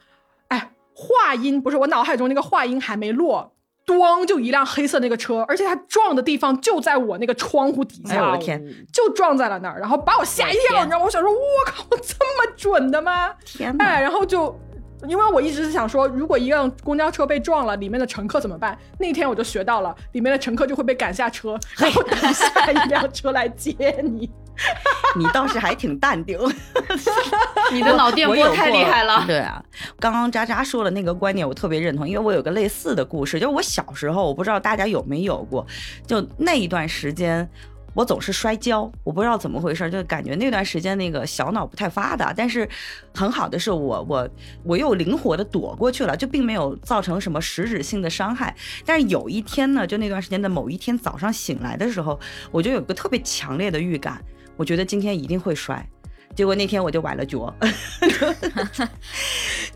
[0.49, 3.53] 哎，话音不是我脑海中那个话音还没落，
[3.87, 11.05] 咣就一辆黑色那个车，而且它撞的地方就在我那个窗户底下，哎我的天，就撞在了那儿，然后把我吓一跳，你知道吗？
[11.05, 13.35] 我想说，我靠，这么准的吗？
[13.45, 13.85] 天哪！
[13.85, 14.59] 哎，然后就。
[15.09, 18.79] 因为我一直是想说，如果一辆公交车被撞了，里面的乘客怎么办？
[18.99, 24.31] 那天我就学到了，里面的乘客就会被赶下车，然后等下一辆车来接你。
[25.17, 26.39] 你倒是还挺淡定，
[27.73, 29.25] 你的脑电波太厉害了。
[29.27, 29.63] 对啊，
[29.99, 35.67] 刚刚渣渣说的那个观点我特别认同，因为我有个类似的故事，就是我小时候，我不知道大家有没有过，
[36.07, 37.49] 就那一段时间。
[37.95, 42.33] 我总是摔跤，我不知道怎么回事，就感觉那段时间那个小脑不太发达。
[42.33, 42.69] 但是
[43.15, 44.29] 很好的是我我
[44.65, 48.55] 我又灵活的躲过去了，就并没有造成什么实质性的伤害。
[48.85, 52.19] 但是有一天呢，就那段时间的某一天早上醒来的时候，
[52.51, 54.23] 我就有个特别强烈的预感，
[54.57, 55.87] 我觉得今天一定会摔。
[56.35, 57.55] 结果那天我就崴了脚，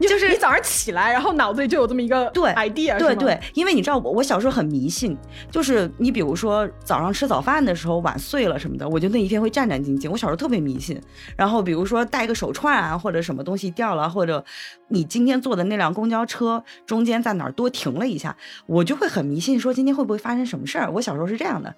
[0.01, 5.17] 就是你早上起来，然后脑子里就有这么一个对 idea，对对，因为你知道我我小时候很迷信，
[5.51, 10.11] 就是你比如说早上吃早饭的时候碗碎了什么的，我就那一天会战战兢兢。
[10.11, 11.01] 我小时候特别迷信，
[11.37, 14.45] 然后比如说戴个手串啊，或者什么东西掉了，或者
[14.89, 18.35] 你今天坐的那辆公交车中间在哪儿多停了一下，
[18.67, 20.91] 我就会很迷信，说今天会不会发生什么事儿。
[20.91, 21.75] 我小时候是这样的，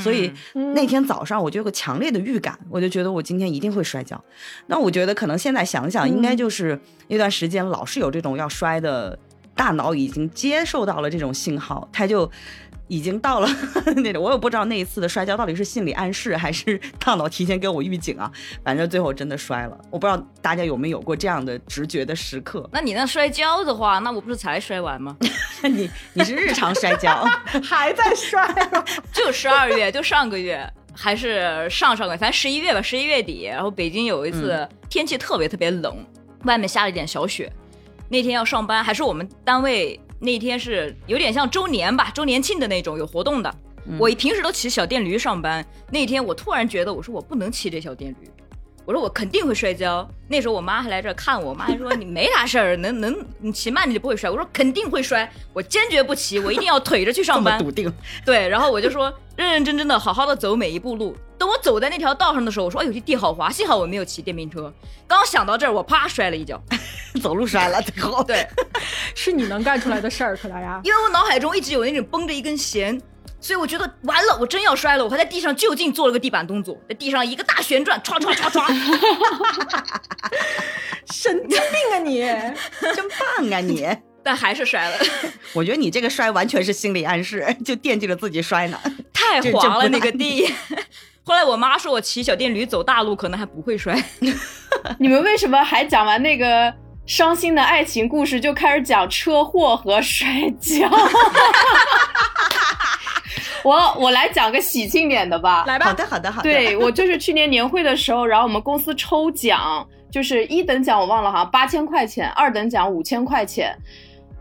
[0.00, 0.32] 所以
[0.74, 4.21] 那天早上我就有个强烈的预感，我就觉得我今天一定会摔跤。
[4.66, 9.18] 那我觉得可能现在想想，应该就是那段时间老是有这种要摔的，
[9.54, 12.30] 大脑已经接受到了这种信号，他就
[12.88, 13.48] 已经到了
[13.96, 14.22] 那种。
[14.22, 18.30] 我也不知道那一次的摔跤到底是心理暗示还是 大脑提前给我预警啊。
[18.64, 22.68] 反正最后真的摔了，我不知道大家有没有过这样的直觉的时刻。
[22.72, 25.16] 那你那摔跤的话，那我不是才摔完吗？
[25.62, 27.24] 你你是日常摔跤，
[27.62, 28.84] 还在摔吗？
[29.12, 30.68] 就十二月，就上个月。
[30.94, 36.04] 还是上上个月，反正十一月吧，十一月底，然后北京有一次天气特别特别冷，
[36.44, 37.50] 外面下了一点小雪。
[38.08, 43.54] 那天要上班，还是我们单位那天是有点像周年吧，周年庆的那种有活动的。
[43.98, 48.30] 我平时都骑小电驴上班，那天我突然觉得，我说我不能骑这小电驴。
[48.84, 54.28] 我说我肯定会摔跤，那时候我妈还来这儿看我，我妈还说你没啥事儿，能能你骑慢你就不会摔。
[54.28, 57.58] 我说肯定会摔，我坚决不骑，我一定要腿着去上班。
[57.58, 57.92] 笃定？
[58.24, 61.16] 对，然后我就说认认真真的好好的走每一步路。
[61.38, 64.72] 等我走在那条道上的时候，我说哎呦这地好滑，幸好我没有骑电瓶车。
[65.06, 66.60] 刚想到这儿，我啪摔了一跤，
[67.22, 67.80] 走路摔了。
[67.82, 68.46] 最后对，
[69.14, 70.80] 是你能干出来的事儿，可达鸭。
[70.82, 73.00] 因为我脑海中一直有那种绷着一根弦。
[73.42, 75.04] 所以我觉得完了，我真要摔了。
[75.04, 78.64] 我还在地上就近做了个地板动作，在地上一个大旋转，唰唰唰唰，
[81.12, 82.20] 神经病啊你，
[82.94, 83.88] 真棒啊你！
[84.24, 84.96] 但还是摔了。
[85.52, 88.78] 我觉得你这个摔完全是心理暗示，就惦记着自己摔呢。
[89.12, 90.46] 太滑了那个地。
[91.26, 94.00] 后来我妈说我骑小电驴走大路可能还不会摔。
[95.00, 96.72] 你们为什么还讲完那个
[97.06, 100.88] 伤心的爱情故事，就开始讲车祸和摔跤？
[103.64, 105.86] 我我来讲个喜庆点的吧，来吧。
[105.86, 106.50] 好的好的好的。
[106.50, 113.76] 对我就是去年年会的时候，然后我们公司抽奖，就是一等奖我忘了好像八千块钱，二等奖五千块钱，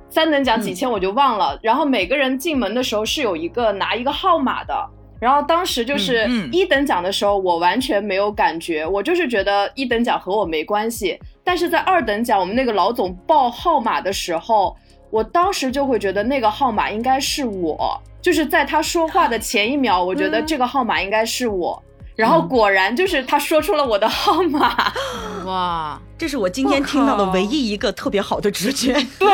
[0.09, 1.57] 三等奖几千我就忘了。
[1.61, 4.73] 然后每个人进门的时候是有一个拿一个号码的，
[5.19, 11.19] 然后当时就是一等奖的时候，我完全没有感觉，我就是觉得一等奖和我没关系。
[11.43, 14.75] 但是在二等奖，我们那个老总报号码的时候，
[15.11, 18.01] 我当时就会觉得那个号码应该是我。
[18.21, 21.81] 就是在他说话的前一秒，我觉得这个号码应该是我，
[22.15, 24.93] 然后果然就是他说出了我的号码，
[25.43, 28.93] 哇，这是我今天听到的唯一一个特别好的直觉。
[29.17, 29.27] 对，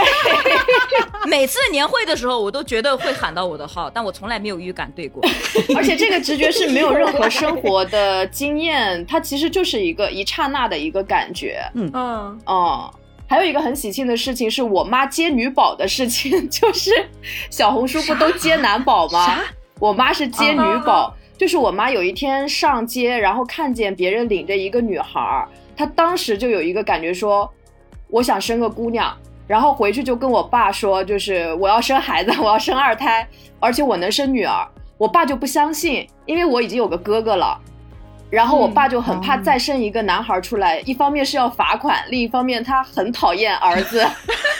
[1.27, 5.21] 每次年会的时候，我都觉得会喊到我的号，但我从来没有预感对过。
[5.75, 11.61] 而且这个直觉是没有任何生活的经验，它其实就是一个一刹那的一个感觉。
[11.73, 12.89] 嗯嗯哦。
[13.27, 16.91] 还有一个很喜庆的事情，是我妈接女宝的事情， 就是
[17.49, 19.39] 小红书不都接男宝吗？
[19.79, 27.51] 我妈是接女宝，就是我妈有一天上街，然后看见别人领着一个女孩，她当时就有一个感觉，说
[28.09, 29.15] 我想生个姑娘，
[29.45, 33.27] 然后回去就跟我爸说，就是我要生孩子，我要生二胎，
[33.59, 34.67] 而且我能生女儿。
[34.97, 37.59] 我爸就不相信，因为我已经有个哥哥了。
[38.29, 44.05] 然后我爸就很怕再生一个男孩出来，一方面是要罚款，另一方面他很讨厌儿子，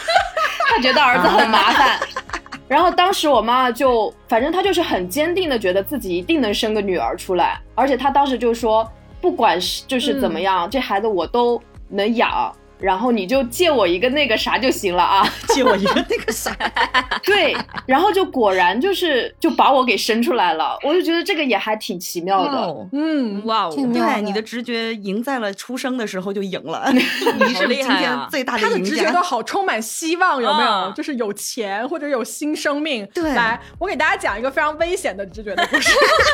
[0.70, 2.00] 他觉得儿子很麻烦。
[2.68, 8.86] 然后当时我妈就，反正她就是很坚定的觉得自己一定能生个女儿出来，而且她当时就说，
[9.22, 12.54] 不管是就是怎么样，这孩子我都能养。
[12.80, 16.56] 然后你就借我一个那个啥就行了啊， 借我一个那个啥，
[17.24, 17.56] 对，
[17.86, 28.70] 然后就果然就是就把我给生出来了，我就觉得这个也还挺奇妙的，嗯，哇哦，对，你的直觉赢在了出生的时候就赢了， 你是今天最大的赢家。
[28.70, 30.92] 他的直觉都好充满希望，有没有？
[30.96, 33.08] 就是有钱或者有新生命。
[33.14, 35.90] 对，来，我给大家讲一个非常危险的直觉的故事，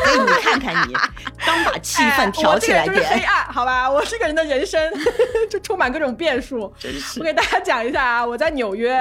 [0.06, 0.94] 给你看看你，
[1.46, 3.90] 刚把气氛挑起来点，就是黑暗，好吧？
[3.90, 4.82] 我这个人的人生
[5.50, 6.33] 就充满各种变。
[6.34, 6.74] 变数，
[7.20, 8.94] 我给大家讲一下啊，我在纽约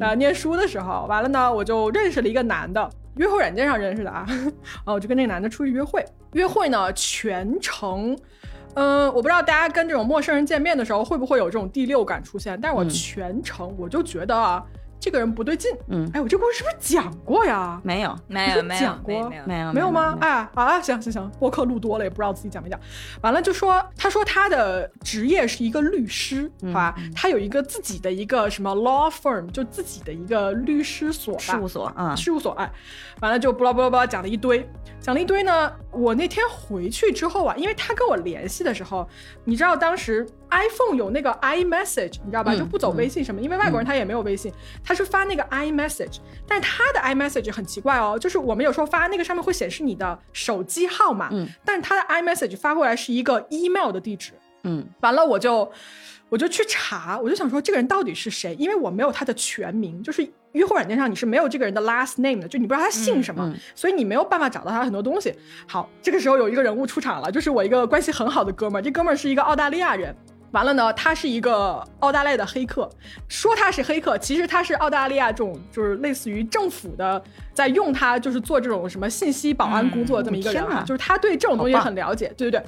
[0.00, 4.26] 啊念书的时候，完了呢，我就认识了一个男的，约会软件上认识的啊，
[4.84, 8.16] 啊， 我就跟那个男的出去约会，约会呢全程，
[8.74, 14.64] 嗯，我不知道大家跟这种陌生人见面的时候会不会有这种第六感出现，但是我全程我就觉得啊。
[15.00, 17.80] 这个人不对劲，嗯，哎，我这故事是不是讲过呀？
[17.84, 20.16] 没有，没有，没有讲过，没有，没有吗？
[20.20, 22.80] 哎，啊，行行行，播客录多了也不知道自己讲没讲。
[23.20, 26.94] 完了就说，他说他的职业是一个律师，好吧？
[27.14, 32.52] 他有一个自己的一个什么 law firm，就自己的一个律师所，事务所啊，事务所。
[32.52, 32.70] 哎，
[33.20, 34.66] 完了就巴拉巴拉巴拉讲了一堆，
[35.00, 35.70] 讲了一堆呢。
[35.90, 39.08] 我那天回去之后啊，因为他跟我联系的时候，
[39.44, 42.54] 你知道当时 iPhone 有那个 iMessage，你知道吧？
[42.56, 44.50] 就不走微信什么，因为外国人他也没有微信，
[44.82, 44.94] 他。
[44.94, 55.68] 是发那个 iMessage，但是他的 iMessage 很奇怪哦，就是我们有时候发那个上面会显示你的手机号码，嗯，但是他的 iMessage 发过来是一个 email 的地址，嗯，完了我就
[56.28, 65.34] 我就去查，我就想说这个人到底是谁，因为我没有他的全名，就是约会软件上你是没有这个人的 last name 的，就你不知道他姓什么，所以你没有办法找到他很多东西。
[65.66, 70.14] 好，这个时候有一个人物出场了，就是我一个关系很好的哥们儿，这哥们儿是一个澳大利亚人。
[70.54, 72.88] 完了呢，他是一个澳大利亚的黑客，
[73.28, 77.20] 说他是黑客，其实他是澳大利亚这种就是类似于政府的，
[77.52, 82.64] 在用他就是做这种什么信息保安工作的这么一个人啊，就是他对这种东西很了解，对对对。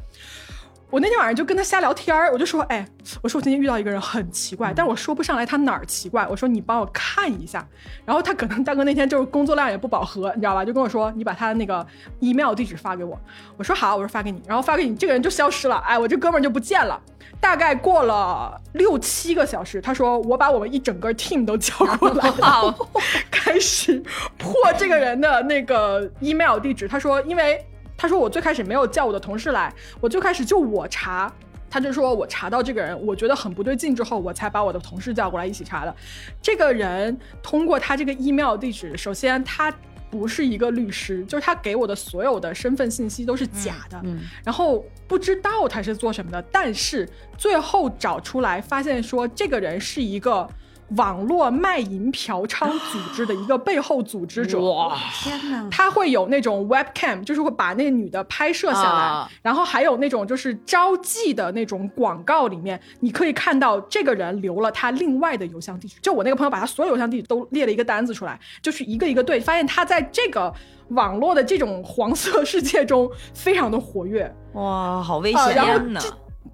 [0.96, 2.88] 我那天晚上就跟他瞎聊天儿，我就说，哎，
[3.20, 6.26] 我说我今天遇到一个人很奇怪，但是我说不上来他哪儿奇怪。
[6.26, 7.68] 我说你帮我看一下，
[8.06, 10.64] 然后他可能大哥那天就是工作量也不饱和，你知道吧？
[10.64, 11.86] 就跟我说，你把他那个
[12.20, 13.20] email 地址发给我。
[13.58, 15.76] 我说好，我说发给你，然后发给你，这个人就消失了。
[15.86, 16.98] 哎，我这哥们儿就不见了。
[17.38, 22.32] 大概过了六七个小时，他说我把我们一整个 team 都叫过来，
[23.30, 24.02] 开始
[24.38, 26.88] 破这个人的那个 email 地址。
[26.88, 27.62] 他说，因为。
[27.96, 31.32] 他说我最开始没有叫我的同事来，我最开始就我查，
[31.70, 35.94] 他就说我查到这个人，我觉得很不对劲之后，我才把我的同事叫过来一起查的。
[36.42, 39.72] 这个人通过他这个 email 地址，首先他
[40.10, 44.00] 不是一个律师，就是他给我的所有的身份信息都是假的，
[44.44, 50.48] 然后不知道他是做什么的，但是最后找出来发现说这个人是一个。
[50.90, 55.68] 网络卖淫嫖娼组织的一个背后组织者，哇，天哪！
[55.68, 65.96] 他会有那种 webcam，就是会把那个女的拍摄下来，然后还有那种就是招妓的那种广告里面，你可以看到这个人留了他另外的邮箱地址。
[66.00, 70.54] 就我那个朋友把他所有邮箱地址都列了一个单子出来，就是一个一个对，发现他在这个
[70.90, 74.32] 网络的这种黄色世界中非常的活跃。
[74.52, 76.00] 哇，好危险呢！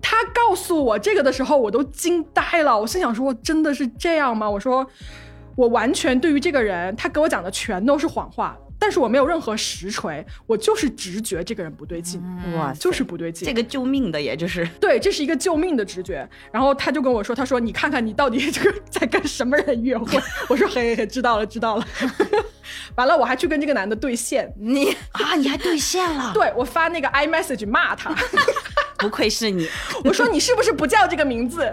[0.00, 2.78] 他告诉我这个的时候，我都惊呆了。
[2.78, 4.48] 我心想说，真的是这样吗？
[4.48, 4.86] 我说，
[5.56, 8.56] 我完全对于这个人，他给我讲的全都是谎话。
[8.78, 12.20] 但是我没有任何实锤，我就是直觉这个人不对劲，
[12.56, 13.46] 哇，就是不对劲。
[13.46, 16.28] 这个救命的，也就是对，这是一个救命的直觉。
[16.50, 20.20] 然后他就跟我说，他说你看看你到底这个在跟什么人约会？
[20.48, 21.86] 我说嘿嘿嘿，知道了知道了。
[22.96, 26.32] 完了，我还去跟这个男的对线，你啊，你还对线了？
[26.34, 28.14] 对，我发那个 iMessage 骂他。
[28.98, 29.66] 不愧是你，
[30.04, 31.64] 我说你是不是不叫这个名字？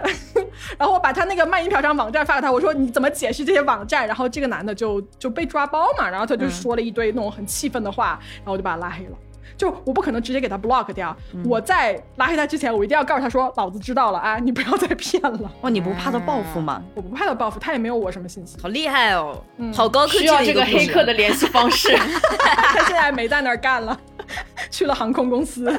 [0.76, 4.04] 然后我把他那个卖淫嫖娼网站发给他，我说你怎么解释这些网站？
[4.06, 9.16] 然后这个男的就就被抓包嘛，然后他就说了一堆那种很气愤的话，然后我就把他拉黑了。
[9.60, 15.52] 就我不可能直接给他 block 掉，我在拉黑他之前，我一定要告诉他说，老子知道了啊，你不要再骗了。
[15.60, 16.82] 哦，你不怕他报复吗？
[16.94, 18.56] 我不怕他报复，他也没有我什么信息。
[18.62, 19.44] 好厉害哦，
[19.74, 20.20] 好高科技。
[20.20, 21.94] 需要这个黑客的联系方式。
[22.72, 24.00] 他现在没在那儿干了，
[24.72, 25.70] 去了航空公司。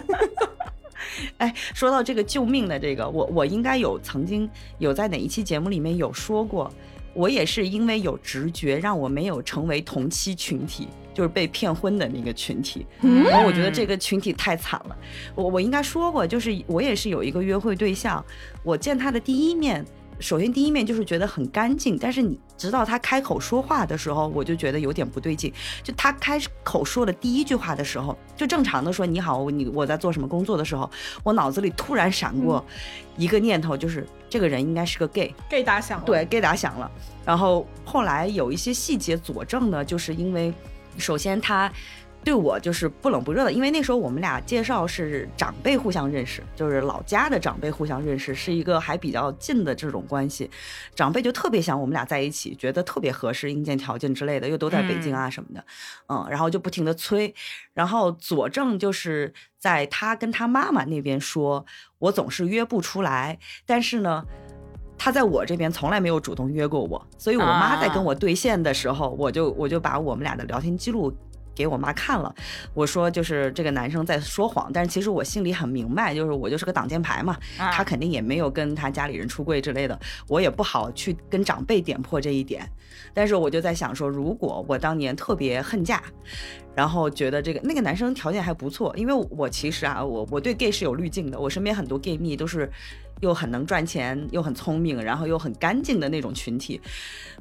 [1.40, 6.72] 哎，说到这个救命的这个，我我应该有曾经有在哪一期节目里面有说过，
[7.16, 12.86] 我也是因为有直觉，让我没有成为同期群体，就是被骗婚的那个群体。
[13.02, 14.96] 然后我觉得这个群体太惨了。
[15.36, 18.24] 我我应该说过，就是我也是有一个约会对象，
[18.64, 19.86] 我见他的第一面。
[20.20, 25.52] 首先，第一面就是觉得很干净，但是你直到他开口说话的时候，我就觉得有点不对劲。
[25.82, 30.88] 就他开口说的第一句话的时候，就正常的说“你好，你我在做什么工作”的时候，
[31.24, 32.64] 我脑子里突然闪过
[33.18, 36.06] 一个念头，就是这个人应该是个 gay，gay 打响了。
[36.06, 36.92] 对，gay 打响了。
[37.26, 40.54] 然后后来有一些细节佐证呢，就是因为
[40.98, 41.72] 首先他。
[42.24, 50.48] 对我就是不冷不热的，因为那时候我们俩介绍是长辈互相认识，就是老家的长辈互相认识，是一个还比较近的这种关系。
[50.94, 55.66] 长辈就特别想我们俩在一起，觉得特别合适，硬件条件之类的又都在北京啊什么的，
[56.10, 57.34] 嗯，然后就不停的催。
[57.74, 61.66] 然后佐证就是在他跟他妈妈那边说，
[61.98, 64.24] 我总是约不出来，但是呢，
[65.04, 71.12] 他在我这边从来没有主动约过我，所以我妈在跟我对线的时候，我就我就把我们俩的聊天记录。
[71.54, 72.34] 给我妈看了，
[72.74, 80.00] 我说就是这个男生在说谎，但是其实我心里很明白，就是我就是个挡箭牌嘛，他肯定也没有跟他家里人出柜之类的，
[80.30, 82.68] 我也不好去跟长辈点破这一点。
[83.14, 86.02] 但是我就在想说，如果我当年特别恨嫁，
[86.74, 92.72] 然后觉得这个那个男生条件还不错，因为我其实啊，我我对 gay 是有滤镜的，我身边很多 gay 蜜都是。
[93.22, 96.80] 又很能赚钱，又很聪明，然后又很干净的那种群体。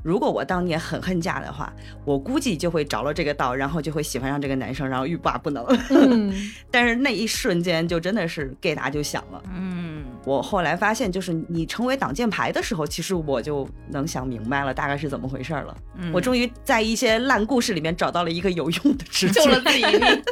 [0.03, 1.71] 如果我当年很恨嫁的话，
[2.05, 5.65] 我估计就会着了这个道，然后就会喜欢上这个男生，然后欲罢不能。
[5.91, 6.33] 嗯，
[6.71, 9.43] 但是那一瞬间就真的是 gay 达就响了。
[9.55, 15.77] 嗯，我后来发现，就是你成为挡箭牌的时候，其实我就能想明白了，大概是怎么回事了。
[16.13, 20.23] 我终于在一些烂故事里面找到了一个有用的直觉，救了自己一命。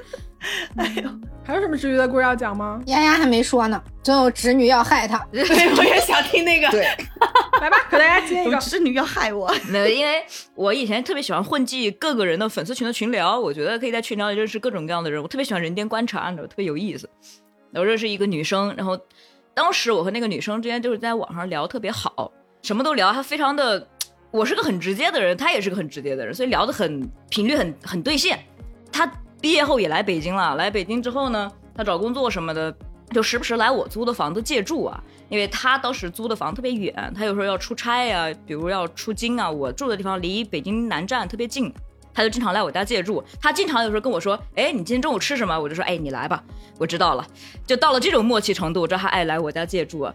[0.76, 1.10] 哎呦，
[1.44, 2.80] 还有什么治愈的故事要讲吗？
[2.86, 5.18] 丫丫还没说呢，总有侄女要害他。
[5.32, 5.42] 对，
[5.76, 6.68] 我也想听那个。
[6.70, 6.82] 对，
[7.60, 8.56] 来吧，给大家接一个。
[8.58, 9.52] 侄女要害我。
[9.68, 10.24] 没有，因为
[10.54, 15.20] 我以前特别喜欢混迹各个人的粉丝群的群聊，我觉得可以在群聊里认识各种各样的人。
[15.20, 17.08] 我特别喜欢人间观察，你知道，特别有意思。
[17.74, 18.98] 我认识一个女生，然后
[19.54, 22.30] 当时我和那个女生之间就是在网上聊特别好，
[22.62, 23.86] 什么都聊，她非常的，
[24.30, 28.38] 我是个很直接的人，她也是个很直接的人，所以聊的很频率很很对线。
[28.92, 29.10] 她。
[29.40, 30.56] 毕业后也来北京了。
[30.56, 32.74] 来北京之后呢，他找工作什么的，
[33.12, 35.02] 就时不时来我租的房子借住啊。
[35.28, 39.50] 因为他当时租的房特别远，他有时候要出差呀，比如要出京啊。
[39.50, 41.70] 我住的地方离北京南站特别近，
[42.14, 43.22] 他就经常来我家借住。
[43.40, 46.42] 他经常有时候跟我说：“哎，你今天中午吃什么？”我就说：“哎，你来吧，
[46.78, 47.26] 我知道了。”
[47.66, 50.00] 就到了这种默契程度，这还爱来我家借住。
[50.00, 50.14] 啊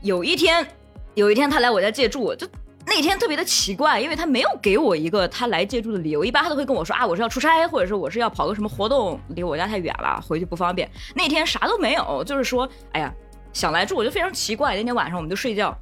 [0.00, 0.66] 有一天，
[1.14, 2.46] 有一天他来我家借住，就。
[2.88, 6.24] 那天特别的奇怪，因为他没有给我一个他来借住的理由。
[6.24, 10.90] 一般他都会跟我说啊，我是要出差，或者是我是要跑个什么活动，离我家太远了，回去不方便。
[11.14, 13.12] 那天啥都没有，就是说，哎呀，
[13.52, 14.74] 想来住，我就非常奇怪。
[14.74, 15.76] 那天晚上我们就睡觉，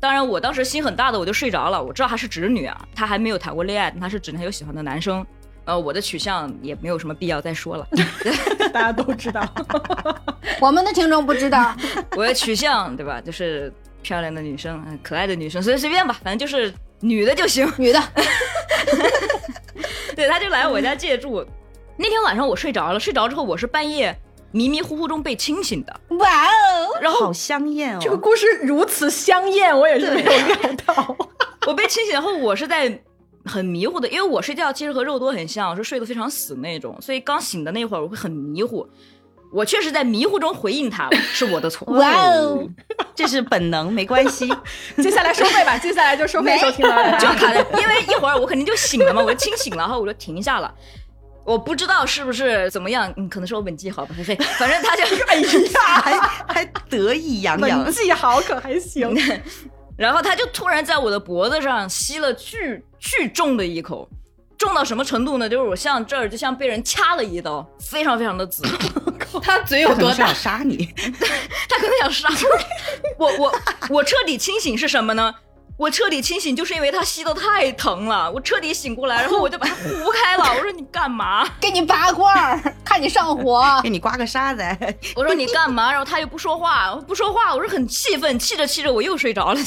[0.00, 1.82] 当然我当时心很大的，我就睡着了。
[1.82, 5.24] 我知道她是直女啊，她还没有谈过恋爱，她是指她有喜欢的男生。
[5.66, 7.86] 呃，我的取向也没有什么必要再说了，
[8.72, 9.44] 大家都知道，
[10.60, 11.74] 我们的听众不知道，
[12.16, 13.20] 我的取向对吧？
[13.20, 13.72] 就是。
[14.06, 17.66] 漂亮的女生，可爱的女生，随随便吧，反正就是女的就行。
[17.76, 18.00] 女的，
[20.14, 21.44] 对，他就来我家借住。
[21.96, 24.16] 那天晚上我睡着了，睡着之后我是半夜
[24.52, 26.00] 迷迷糊糊中被清醒的。
[26.18, 27.98] 哇哦，然后好香艳哦！
[28.00, 31.16] 这个故事如此香艳，我也是没有料到。
[31.66, 33.02] 我被清醒后，我是在
[33.44, 38.88] 很迷糊的，因为我睡觉其实和肉多很像，是睡得非常死那种，所以刚醒的那会儿我会很迷糊。
[39.56, 41.90] 我确实在迷糊中回应他了，是我的错。
[41.94, 42.68] 哇哦，
[43.14, 44.46] 这是本能，没关系。
[45.02, 47.18] 接下来收费吧，接下来就收费收听了。
[47.18, 50.70] 就他，因为一会儿我肯定就醒了嘛，我就清醒了，然后我就停下了。
[51.42, 54.14] 我不知道是不是怎么样，嗯，可能是我吻技好吧，
[54.58, 55.48] 反正他就 哎呀，
[56.02, 59.16] 还还得意洋洋，吻技好可还行。
[59.96, 64.06] 然后他就突然在我的脖子上吸了巨巨重的一口。
[64.58, 65.46] 重到什么程度呢？
[65.46, 68.62] 就是我像这儿，就像被人掐了一刀，非常非常的紫。
[69.42, 70.26] 他嘴有多大？
[70.26, 70.92] 想杀你？
[71.68, 72.28] 他可能想杀
[73.18, 73.26] 我。
[73.26, 73.60] 我我
[73.90, 75.34] 我彻底清醒是什么呢？
[75.76, 78.30] 我彻底清醒，就是因为他吸的太疼了。
[78.30, 80.44] 我彻底醒过来，然后我就把他扶 开了。
[80.56, 81.46] 我说你干嘛？
[81.60, 83.62] 给你拔罐儿，看你上火。
[83.84, 84.62] 给你刮个痧子。
[85.14, 85.90] 我说你干嘛？
[85.90, 87.54] 然后他又不说话，不说话。
[87.54, 89.60] 我说很气愤，气着气着我又睡着了。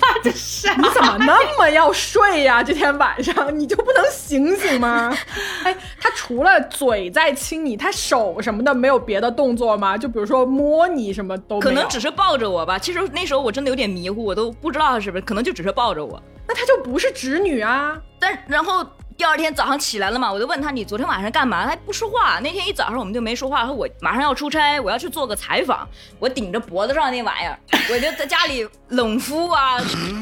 [0.00, 2.60] 他这是你怎么那么要睡呀？
[2.60, 5.16] 这天晚上你就不能醒醒吗？
[5.62, 9.96] 哎，他除了嘴在亲你，他手什么的没有别的动作吗？
[9.96, 12.76] 就比如说摸你什么都可能只是抱着我吧。
[12.76, 15.27] 其实那时候我真的有点迷糊，我都不知道他是不是。
[15.28, 18.00] 可能就只是抱着我，那她就不是侄女啊。
[18.18, 18.82] 但然后
[19.18, 21.66] 第二天早上起来了嘛，我就问他你昨天晚上干嘛？
[21.66, 22.38] 他不说话。
[22.38, 23.66] 那天一早上我们就没说话。
[23.66, 25.88] 说我马上要出差，我要去做个采访。
[26.20, 27.58] 我顶着脖子上那玩意儿，
[27.90, 29.76] 我就在家里冷敷啊。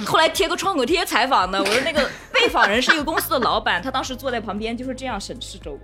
[0.07, 1.61] 后来贴个创可贴采访的。
[1.61, 5.78] 我说那个被访人是一个公司的老板，他当时坐在旁边就是这样审视着我，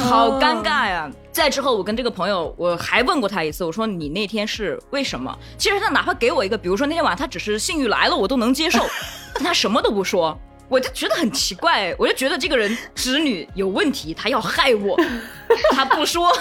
[0.00, 1.10] 好尴尬呀。
[1.32, 5.36] 再之后，我跟这个朋友我还问过他一次，我说你那天是为什么？
[5.58, 8.86] 其实他哪怕给我一个，比如说那天晚上他只是性欲来了，我都能接受。
[9.34, 10.38] 但他什么都不说，
[10.72, 14.98] 我就觉得很奇怪，我就觉得这个人直女有问题，他要害我，
[15.70, 16.34] 他不说，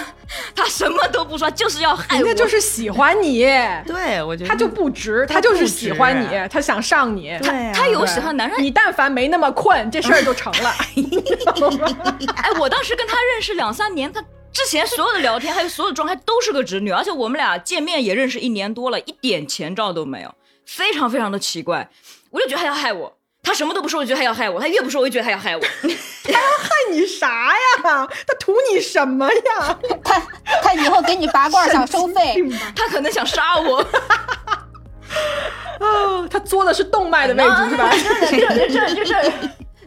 [0.56, 3.42] 他什么都不说，就是要害我，人家就是喜欢你，
[3.86, 8.64] 对我觉得他就不直，他就是喜欢你，他想上你，对啊他有喜欢男人。
[8.64, 10.74] 你但凡没那么困，这事儿就成了。
[12.38, 14.22] 哎，我当时跟他认识两三年，他
[14.54, 20.34] 之前所有的聊天还有所有的状态都是个直女，而且我们俩见面也认识一年多了，一点前兆都没有，
[20.66, 21.90] 非常非常的奇怪。
[22.30, 23.14] 我就觉得他要害我，
[23.44, 25.62] 他什么都不说，我就觉得他要害我，他越不说，我就觉得他要害我。
[26.24, 28.08] 他要害你啥呀？
[28.28, 29.80] 他图你什么呀？
[30.04, 30.22] 他
[30.62, 32.36] 他以后给你拔罐想收费，
[32.76, 33.80] 他可能想杀我。
[35.80, 37.90] 啊，他作的是动脉的位置是吧？
[38.30, 39.24] 这这这就这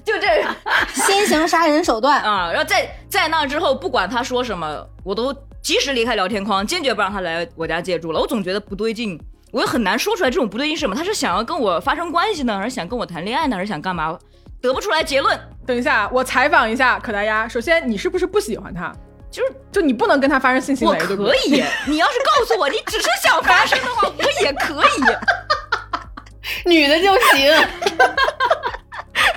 [0.04, 0.44] 就这
[0.92, 2.20] 新型杀人手段。
[2.20, 2.50] 啊！
[2.52, 5.32] 然后在在那之后，不管他说什么，我都
[5.62, 8.20] 及时离开聊天框，坚决不让他来我家借住了。
[8.20, 9.18] 我总觉得不对劲，
[9.54, 10.96] 我又很难说出来这种不对劲是什么。
[10.96, 14.18] 他是想要跟我发生关系呢，还是想跟我谈恋爱呢，还是想干嘛？
[14.60, 15.38] 得不出来结论。
[15.64, 17.46] 等一下，我采访一下可达鸭。
[17.46, 18.92] 首先，你是不是不喜欢他？
[19.30, 21.34] 就是就你不能跟他发生性行为，我可？
[21.46, 26.66] 以，你要是告诉我你只是想发生的话，我也可以。
[26.68, 27.52] 女的就行。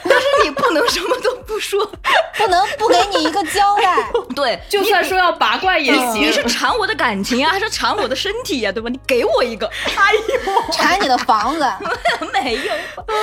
[0.03, 1.89] 但是你不能什么都不说。
[2.37, 3.97] 不能不给你一个交代。
[4.35, 6.21] 对，就算说要拔罐也行。
[6.21, 8.89] 你是馋我的感情啊，还是馋我的身体呀、对吧？
[8.89, 9.67] 你给我一个。
[9.95, 11.65] 哎呦，馋你的房子，
[12.31, 12.61] 没有
[13.03, 13.13] 吧？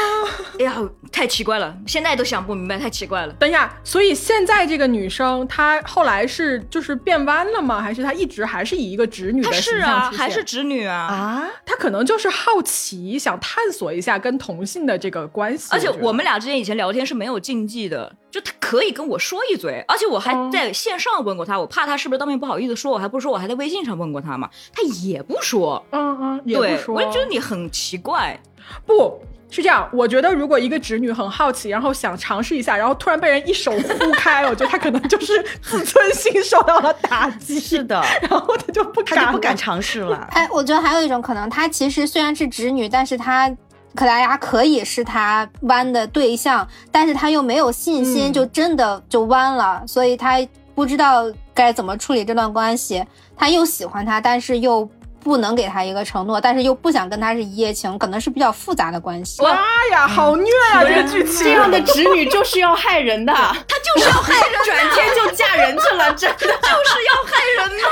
[0.58, 0.74] 哎呀，
[1.12, 3.32] 太奇怪了，现在都想不明白，太奇怪了。
[3.34, 7.80] 等一下，所以现在这个女生她后来是就是变弯了吗？
[7.80, 10.96] 还是她一直还是以一个直女的她形是啊，象出现还是直女啊？
[10.96, 15.68] 啊，她可能就是好奇，想探索一下跟同性的这个关系。
[15.70, 25.82] 而且我们俩之前以前聊天是没有禁忌的，就他可以跟我说一嘴，而且我还哦在线上问过他，我怕他是不是当面不好意思说，我还不说我还在微信上问过他嘛，他也不说。
[25.90, 28.38] 嗯嗯也不，说，我就觉得你很奇怪。
[28.86, 29.20] 不
[29.50, 40.28] 是这样，我觉得如果一个直女很好奇，然后想尝试一下，然后突然被人一手呼开，我觉得她可能就是自尊心受到了打击，是的，然后她就不敢了，他就不敢尝试了。
[40.32, 43.54] 哎，我觉得还有一种可能，她其实虽然是直女，但是她
[43.94, 50.38] 可达鸭可以是他弯的对象，但是他又没有信心，嗯就真的就弯了，所以他
[50.74, 51.24] 不知道
[51.54, 53.04] 该怎么处理这段关系。
[53.36, 54.88] 他又喜欢他，但是又
[55.22, 59.42] 不能给他一个承诺，但是又不想跟他是一夜情，可能是比较复杂的关系。
[59.42, 59.58] 妈
[59.90, 60.84] 呀，好虐啊！
[60.84, 66.36] 这个剧情这样的直女就是要害人的，她就是要害人， 转天就嫁人去了，真的。
[66.46, 67.88] 就是要害人嘛。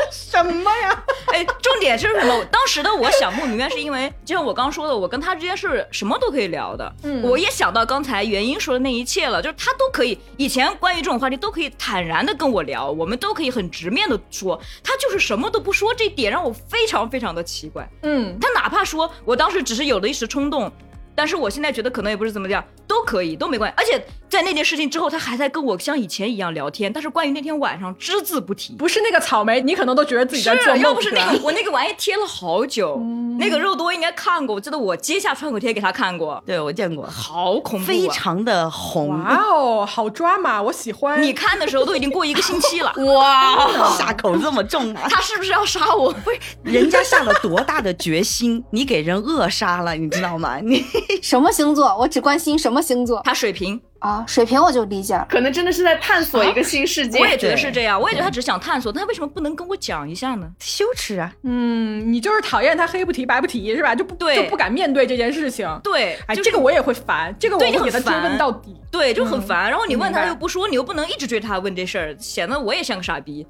[0.44, 1.04] 什么呀？
[1.32, 2.44] 哎，重点是什么？
[2.50, 6.92] 当时的我想不明白，是因为就像我刚说的，我跟他之间是什么都可以聊的。
[7.02, 17.88] 嗯我也想到刚才原因说的那一切了，就是他都可以，以前关于这种话题都可以坦然的跟我聊，我们都可以很直面的说，他就是什么都不说，这一点让我非常非常的奇怪。
[18.02, 20.70] 嗯，他哪怕说我当时只是有了一时冲动，
[21.14, 23.74] 但是我现在觉得可能也不是怎么样，都可以，都没关系。
[23.76, 28.74] 而且在那件事情之后，他还在跟我像以前一样聊天，但是关于那天晚上只字不提。
[28.74, 30.80] 不是那个草莓，你可能都觉得自己在做是，梦。
[30.80, 33.00] 要不是那个，我那个玩意贴了好久，
[33.38, 38.08] 那个肉多应该看过，我记得我揭下创口贴给他看过，对我见过，好恐怖、啊，非。
[38.16, 41.22] 常的红，哇哦，好抓马，我喜欢。
[41.22, 45.06] 你看的时候都已经过一个星期了， 哇，下口这么重啊！
[45.10, 46.10] 他是不是要杀我？
[46.24, 50.58] 不是，人家下了多大的决心，你给人扼杀了，你知道吗？
[50.62, 50.82] 你
[51.22, 51.94] 什么星座？
[51.98, 54.24] 我只关心什么星座他水平，啊？
[54.26, 55.26] 水瓶我就理解了。
[55.28, 57.18] 可能真的是在探索一个新世界。
[57.18, 60.48] 我也觉得是这样，我也觉得他只是想探索，但他为什么不能跟我讲一下呢？
[60.60, 61.32] 羞耻啊！
[61.42, 63.94] 嗯，你就是讨厌他黑不提白不提是吧？
[63.94, 65.68] 就不对就不敢面对这件事情。
[65.82, 68.76] 对，哎，就是这个我也会烦，这个我对你会给他追很烦问到底。
[68.90, 69.68] 对就很烦。
[69.68, 73.46] 然后你问他又不说，你又不能一直追他问这事儿，显得我也像个傻逼。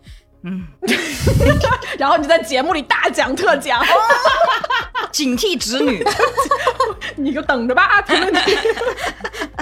[0.47, 0.65] 嗯，
[1.99, 3.83] 然后你在节目里大讲特讲，
[5.11, 6.05] 警惕直女，
[7.17, 8.03] 你就等着吧啊！
[8.03, 8.57] 评论区。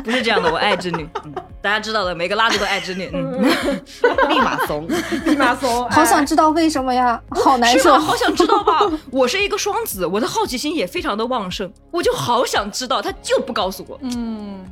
[0.05, 1.09] 不是这样的，我爱直女。
[1.25, 1.33] 嗯，
[1.63, 3.11] 大家知道的，每个拉子都爱直女。
[3.15, 3.43] 嗯，
[4.29, 4.87] 立马怂，
[5.25, 7.99] 立马怂，好想知道为什么呀，好难受？。
[7.99, 8.81] 好想知道吧？
[9.11, 14.63] 我是一个双子，我的好奇心也非常的旺盛，我就好想知道，他就不告诉我，嗯，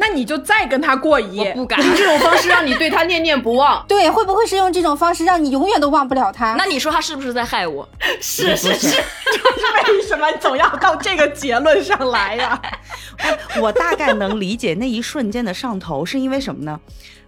[0.00, 1.50] 那你就再跟他过一夜。
[1.50, 1.78] 我不敢。
[1.80, 3.84] 用这种方式让你对他念念不忘。
[3.86, 6.54] 对，会不会是用这种方式让你永远都忘不了他？
[6.58, 7.86] 那你说他是不是在害我？
[8.20, 8.96] 是是是，
[9.92, 12.60] 为什么总要到这个结论上来呀？
[13.60, 16.80] 我大概能理解那一瞬间的上头是因为什么呢？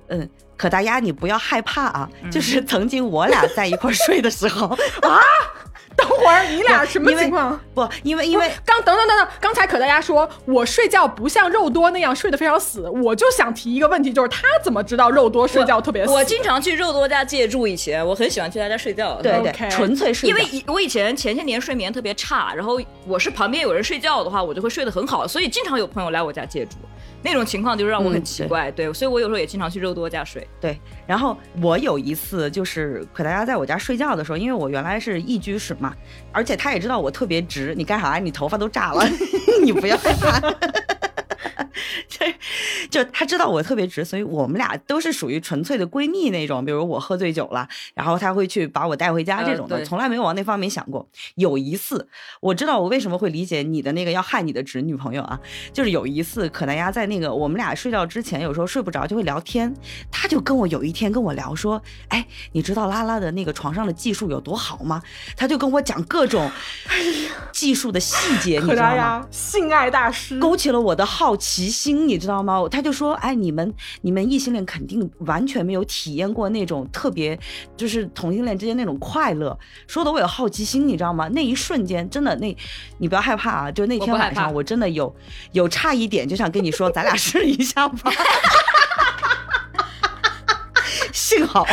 [0.08, 2.08] 嗯，可大丫，你不要害怕啊！
[2.30, 4.66] 就是曾经我俩在一块儿睡的时候
[5.02, 5.20] 啊，
[6.54, 7.58] 你俩什么情况？
[7.74, 16.12] 不，因为因为刚等等等等，刚才可大家说我睡觉不像肉多那样睡得非常死，我就想提一个问题，就是他怎么知道肉多睡觉特别死？
[16.12, 19.20] 我经常去肉多家借住，以前我很喜欢去他家睡觉。
[19.22, 20.28] 对对，纯粹睡。
[20.28, 26.76] 因为以我以前前些年睡眠特别差，然后我是旁边有人睡觉的话，我就会睡得很好，所以经常有朋友来我家借住。
[27.22, 30.46] 那种情况就让我很奇怪，对，所以我有时候也经常去肉多家睡。
[30.60, 35.94] 对，然后我有一次就是可大家在我家睡觉的时候，因为我原来是一居室嘛，
[36.32, 38.16] 而且他也知道我特别直，你干啥？
[38.16, 39.04] 你头发都炸了，
[39.62, 40.12] 你不要害
[42.18, 42.26] 怕。
[42.90, 46.64] 就他知道我特别直，所以我们俩都是属于纯粹的闺蜜那种。
[46.64, 51.08] 比如我喝醉酒了，然后他会去把我带回家这种的，从来没有往那方面想过。
[51.36, 52.06] 有一次，
[52.40, 55.38] 我知道我为什么会理解你的那个要害你的直女朋友啊，
[55.72, 59.72] 就是有一次可南丫在那个我们俩睡觉之前，有时候睡不着就会聊天，
[60.10, 65.02] 他就跟我有一天跟我聊说，哎，你知道拉拉的那个床上的技术有多好吗？
[65.36, 66.50] 他就跟我讲各种
[67.52, 69.26] 技术的细节，你知道吗？
[69.30, 72.62] 性爱大师勾起了我的好奇心，你知道吗？
[72.70, 77.38] 他就说，哎，你们你们异性恋肯定完全没有体验过那种特别，
[77.76, 81.28] 就是同性恋之间那种快乐，说的我有好奇心，你知道吗？
[81.28, 82.56] 那一瞬间真的，那
[82.98, 85.14] 你不要害怕啊，就那天晚上我真的有
[85.52, 88.12] 有差一点就想跟你说，咱俩试一下吧。
[91.36, 91.66] 幸好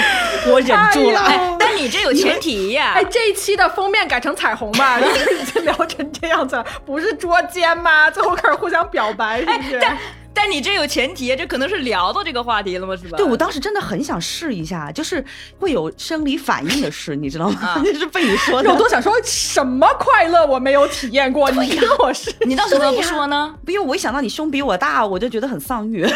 [0.47, 2.93] 我忍住了，哎但你这有前提呀！
[2.95, 8.09] 哎，这一期的封面改成彩虹吧， 已经聊成这样子，不是捉奸吗？
[8.11, 9.79] 最后开始互相表白，是不是？
[9.79, 9.97] 但
[10.33, 12.95] 但你这有前提，这可能是聊到这个话题了吗？
[12.95, 13.17] 是吧？
[13.17, 15.23] 对，我当时真的很想试一下，就是
[15.59, 17.81] 会有生理反应的事，你知道吗？
[17.85, 23.53] 就是被你说的，我都想说什么快乐我没有体验过，你跟我试，你当时怎么不说呢？
[23.67, 26.07] 因为我一想到你胸比我大，我就觉得很丧欲。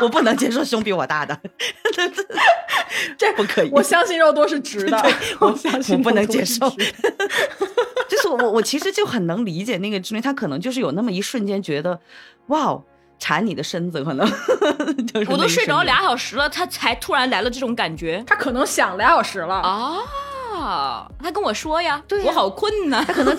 [0.00, 1.38] 我不能接受胸比我大的，
[3.16, 3.70] 这不可以。
[3.70, 6.68] 我相信肉多是直的， 我相信我不能接受。
[8.08, 12.00] 就是我，我其实就很能理解那个直女，她可能就是有那么一瞬间觉得，
[12.46, 12.80] 哇，
[13.18, 14.26] 馋你的身子，可能。
[15.28, 18.22] 我都睡着俩小时了，他才突然来了这种感觉。
[18.26, 23.36] 他可能想俩小时了啊，他跟我说呀，我好困呐，他可能。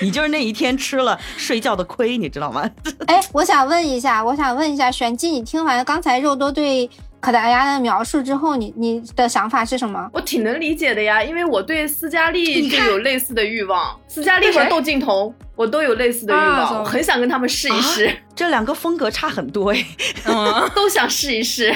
[0.00, 2.68] 你就是那一天吃了睡觉的亏，你知道吗？
[3.06, 6.88] 哎，我想问一下，我想问一下，玄机，你听完刚才肉多对
[7.20, 10.08] 可达鸭的描述之后，你你的想法是什么？
[10.12, 18.14] 我挺能理解的呀，因为我对斯嘉丽就有类似的欲望，斯嘉丽和窦靖童，我都有类似的欲望，我很想跟他们试一试。
[18.34, 19.82] 这两个风格差很多哎，
[20.76, 21.74] 都想试一试。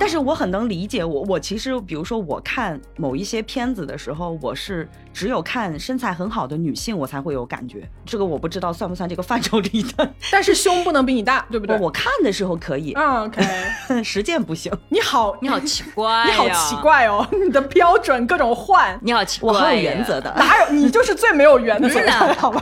[0.00, 4.88] 但是我很能理解，我我其实比如说我看某一些片子的时候，我是。
[5.14, 7.86] 只有看身材很好的女性，我才会有感觉。
[8.06, 10.10] 这个我不知道算不算这个范畴里的。
[10.30, 11.78] 但是胸不能比你大， 对不对？
[11.78, 12.94] 我看的时候可以。
[12.96, 13.42] 嗯 OK，
[14.02, 14.72] 实践不行。
[14.88, 17.28] 你好，你好奇怪，你好奇怪哦！
[17.30, 18.98] 你的标准各种换。
[19.02, 20.32] 你好奇怪，我很有原则的。
[20.34, 20.72] 哪有？
[20.72, 22.61] 你就是最没有原则的，好吧？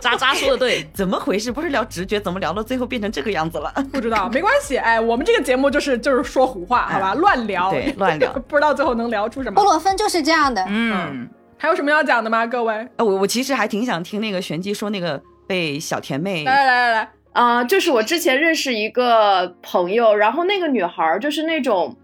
[0.00, 1.52] 渣渣说的对， 怎么回事？
[1.52, 3.72] 不是聊直觉，怎么聊到最后变成这个样子了？
[3.92, 4.76] 不知道，没关系。
[4.76, 7.14] 哎，我们这个节目就是就是说胡话，好吧？
[7.14, 9.60] 乱聊，对，乱聊， 不知道最后能聊出什么。
[9.60, 11.28] 布洛芬就是这样的，嗯。
[11.58, 12.88] 还有什么要讲的吗，各位？
[12.98, 21.96] 我我其实还挺想听那个玄机说那个被小甜妹来来来来啊，就是我之前认识一个朋友，然后那个女孩就是那种，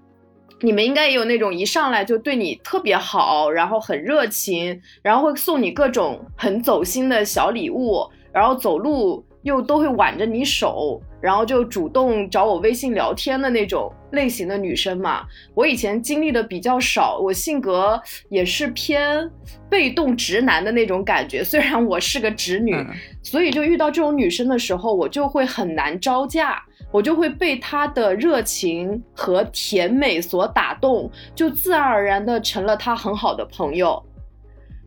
[0.61, 11.01] 你们应该也有那种一上来就对你特别好，然后很热情，然后会送你各种很走心的小礼物，然后走路又都会挽着你手。
[11.21, 19.29] 然后就主动找我微信聊天的那种类型的女生嘛，我以前经历的比较少，我性格也是偏
[19.69, 21.43] 被动直男的那种感觉。
[21.43, 22.75] 虽然我是个直女，
[23.23, 26.63] 所以就遇到这种女生的时候，我就会很难招架，
[26.93, 34.03] 我就会被她的热情和甜美所打动，就自然而然的成了她很好的朋友。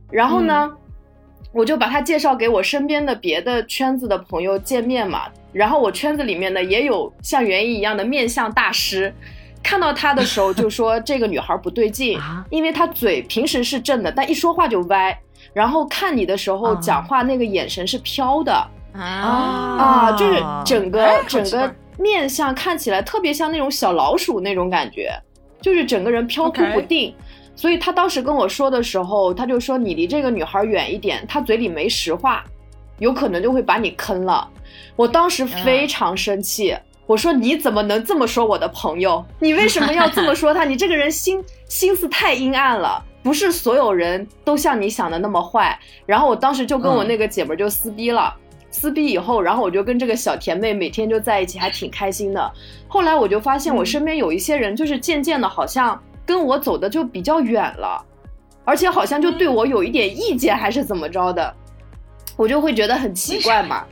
[0.09, 0.69] 然后呢，
[1.51, 5.23] 我就把她介绍给我身边的别的圈子的朋友见面嘛。
[5.51, 9.13] 然后我圈子里面呢也有像袁一一样的面相大师，
[9.61, 12.17] 看到她的时候就说这个女孩不对劲，
[12.49, 15.17] 因为她嘴平时是正的，但一说话就歪，
[15.53, 18.53] 然后看你的时候讲话那个眼神是飘的。
[18.93, 19.01] 啊。
[19.01, 25.11] 啊，就是整个整个面相看起来特别像那种小老鼠那种感觉，
[25.61, 27.13] 就是整个人飘忽不定。
[27.61, 32.43] 所以他当时跟我说的时候，他就说你离这个女孩远一点，他嘴里没实话，
[32.97, 34.49] 有可能就会把你坑了。
[34.95, 39.23] 我当时非常生气，我说你怎么能这么说我的朋友？
[39.37, 40.65] 你为什么要这么说他？
[40.65, 45.79] 你这个人心心思太阴暗了，不是所有人都像你想的那么坏。
[46.07, 48.33] 然后我当时就跟我那个姐们就撕逼了，
[48.71, 52.51] 撕逼以后，然后我就跟这个小甜妹每天就在一起，还挺开心的。
[52.87, 58.03] 后来我就发现我身边有一些人，就是渐渐的好像跟我走的就比较远了，
[58.63, 61.53] 而且好像就对我有一点意见还是怎么着的，
[62.37, 63.83] 我就会觉得很奇怪嘛。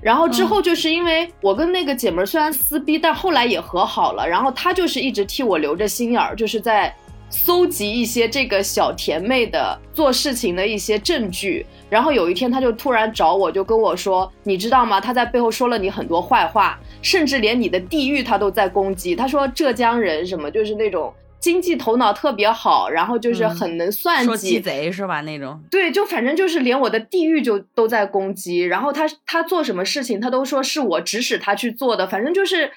[0.00, 4.28] 然后之后就是因为我跟那个姐们儿虽然撕逼，但后来也和好了。
[4.28, 6.92] 然后她就是一直替我留着心眼儿，就是在
[7.30, 11.64] 搜集一些这个小甜妹的做事情的一些证据。
[11.88, 15.00] 然后有一天，她就突然找我，就跟我说：“你知道吗？
[15.00, 19.14] 她在背后说了你很多坏话，甚至连你的地域她都在攻击。
[19.14, 25.20] 她说浙江人什么就是那种。”经济头脑特别好，然后就是很能算计，说鸡贼是吧？
[25.22, 32.70] 那种对，就反正就是连我的地域就都在攻击，然后他他做什么事情，他都说是我指使他去做的，反正就是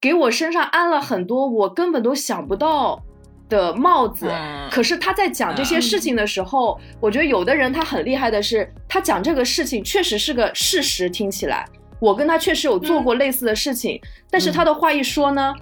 [0.00, 3.02] 给我身上安了很多我根本都想不到
[3.48, 4.30] 的帽子。
[4.70, 11.68] 可是他在讲这些事情的时候，我觉得有的人他很厉害的是，他讲这个事情确实是个事实，听起来
[11.98, 14.00] 我跟他确实有做过类似的事情，
[14.30, 15.52] 但是他的话一说呢，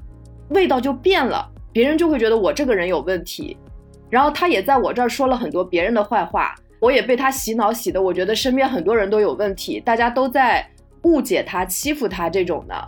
[0.50, 1.50] 味道就变了。
[1.72, 3.56] 别人就会觉得我这个人有问题，
[4.08, 10.68] 然后他也在我这儿说了很多别人的坏话，我也被他洗脑洗的，我觉得身边很多人都有问题，大家都在
[11.02, 12.86] 误解他、欺负他这种的。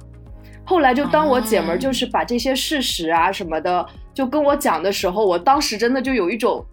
[0.65, 6.65] 后来就当我姐们儿就是把这些事实啊什么的就跟我讲的时候，我当时真的就有一种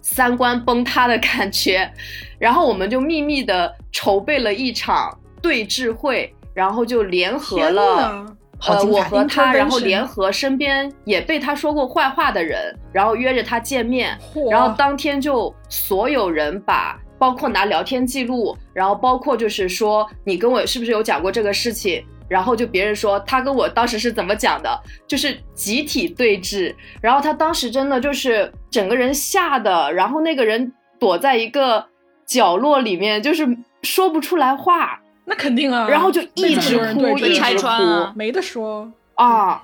[0.00, 1.90] 三观崩塌的感觉，
[2.38, 8.26] 然后我们就秘密的筹备了一场对峙会，然后就联合了。
[8.66, 14.16] 呃，我和他，然后联合身边也被他说过坏话的人，然后约着他见面，
[14.50, 31.86] 然后当天就所有人把，包括拿聊天记录，然后包括就是说你跟我是不是有讲过这个事情，然后就别人说他跟我当时是怎么讲的，就是集体对峙，然后他当时真的就是整个人吓的，然后那个人躲在一个
[32.26, 33.48] 角落里面，就是
[33.82, 34.99] 说不出来话。
[35.30, 39.62] 那肯定啊，然后就一直哭，一直哭，没得说啊。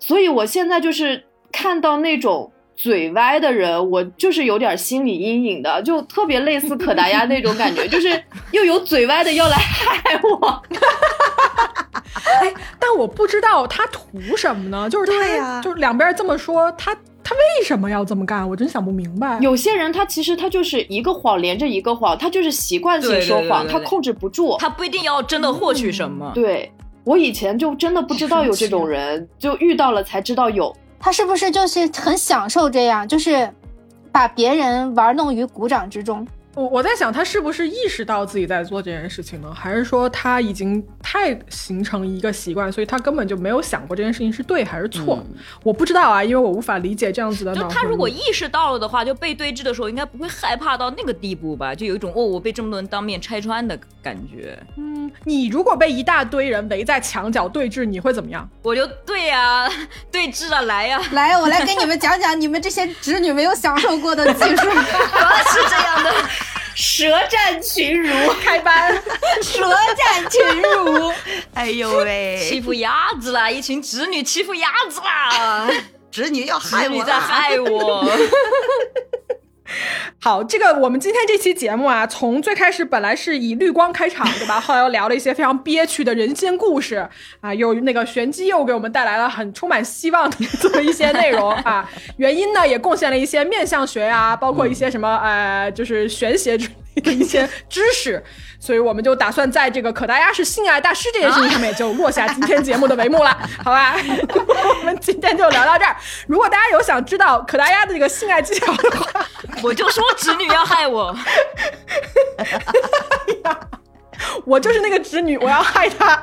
[0.00, 10.62] 所以我现在就是看到那种嘴歪的人，我就是有点心理阴影的，就特别类似可达鸭那种感觉，就是又有嘴歪的要来害我。
[12.42, 14.90] 哎，但我不知道他图什么呢？
[14.90, 16.94] 就是他，就是两边这么说他。
[17.24, 18.46] 他为什么要这么干？
[18.46, 19.38] 我真想不明白。
[19.40, 26.30] 有些人他其实他就是一个谎连着一个谎，他就是习惯性说谎，他控制不住，他不一定要真的获取什么。
[26.34, 26.70] 对
[27.02, 30.70] 我以前就真的不知道有这种人，就遇到了才知道有。
[31.00, 33.50] 他是不是就是很享受这样，就是
[34.12, 36.26] 把别人玩弄于股掌之中？
[36.54, 39.52] 我我在想，他是不是意识到自己在做这件事情呢？
[39.52, 45.24] 还是说他已经太形成一个习惯，所以他根本就没有想过这件事情是对还是错？
[45.62, 47.54] 我不知道啊，因为我无法理解这样子的。
[47.54, 51.74] 就他如果意识到了的话，就被对峙的时候应该不会害怕到那个地步吧？
[51.74, 54.56] 就有一种哦，我被这么多人当面拆穿的感觉。
[54.76, 58.48] 嗯，你如果被一大堆人围在墙角对峙，你会怎么样？
[58.62, 59.68] 我就对呀，
[60.10, 64.62] 对峙啊，来呀，来，我来给你们讲讲你们这些侄女没有享受过的技术，
[65.50, 66.14] 是这样的。
[66.74, 68.10] 舌战群儒，
[68.42, 68.92] 开班，
[69.42, 71.12] 舌战群儒，
[71.54, 73.50] 哎呦喂，欺负鸭子啦！
[73.50, 75.68] 一群侄女欺负鸭子啦！
[76.10, 78.04] 侄女要害我，在害我。
[80.20, 84.60] 好，这个我们今天这期节目啊，从最开始本来是以绿光开场，对吧？
[84.60, 87.08] 后来又聊了一些非常憋屈的人间故事
[87.40, 91.88] 啊，又那个玄机又给我们带来了很充满希望的这么一些内容啊。
[92.18, 96.68] 原因呢，也贡献了一些面相学啊，包括一些什么呃，就是玄学之
[97.12, 98.22] 一些知识。
[98.58, 103.94] 所以我们就打算在这个可达鸭是性爱大师这件事情上面就落下今天节目的帷幕了，好吧？
[104.80, 105.94] 我们今天就聊到这儿。
[106.26, 109.26] 如果大家有想知道可达鸭的这个性爱技巧的话，
[109.62, 111.14] 我就说侄女要害我，
[114.46, 116.22] 我就是那个侄女，我要害她。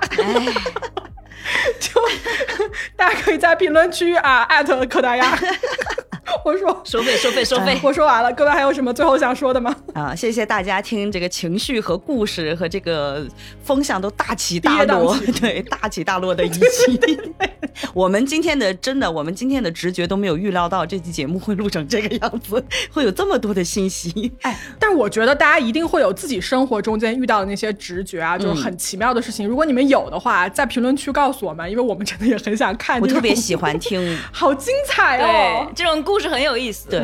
[1.79, 2.01] 就
[2.95, 5.37] 大家可以在评论区啊艾特可达鸭。
[6.45, 9.75] 我说收费收费收费，我说完了，各位还有什么最后想说的吗？
[9.93, 13.27] 啊，谢谢大家听这个情绪和故事和这个
[13.63, 16.61] 风向都大起大落， 对，大起大落的一期。
[17.93, 24.31] 我们今天的真的，我们今天的直觉都没有预料到这期节目会录成这个样子，会有这么多的信息。
[24.43, 29.45] 哎，但是我觉得大家一定会有自己生活中间遇到的那些直觉啊，就是很奇妙的事情。
[29.47, 32.99] 如果你们有的话，在评论区告诉我们，因为我们真的也很想看。
[32.99, 35.67] 我特别喜欢听， 好精彩哦！
[35.75, 36.89] 这种故事很有意思。
[36.89, 36.99] 对，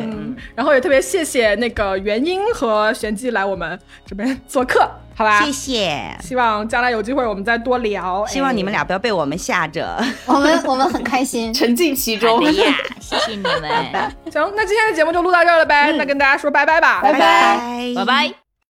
[0.54, 4.88] 然后也特别谢谢那个元英和玄机来我们这边做客。
[5.14, 6.16] 好吧，谢谢。
[6.20, 8.24] 希望将来有机会我们再多聊。
[8.26, 9.98] 希望你们俩不要被我们吓着。
[10.26, 12.74] 我们我们很开心， 沉浸其中呀。
[13.00, 13.52] 谢谢你们。
[14.30, 15.92] 行，那今天的节目就录到这儿了呗。
[15.98, 17.58] 那跟大家说拜拜吧，拜拜，
[17.96, 18.47] 拜拜。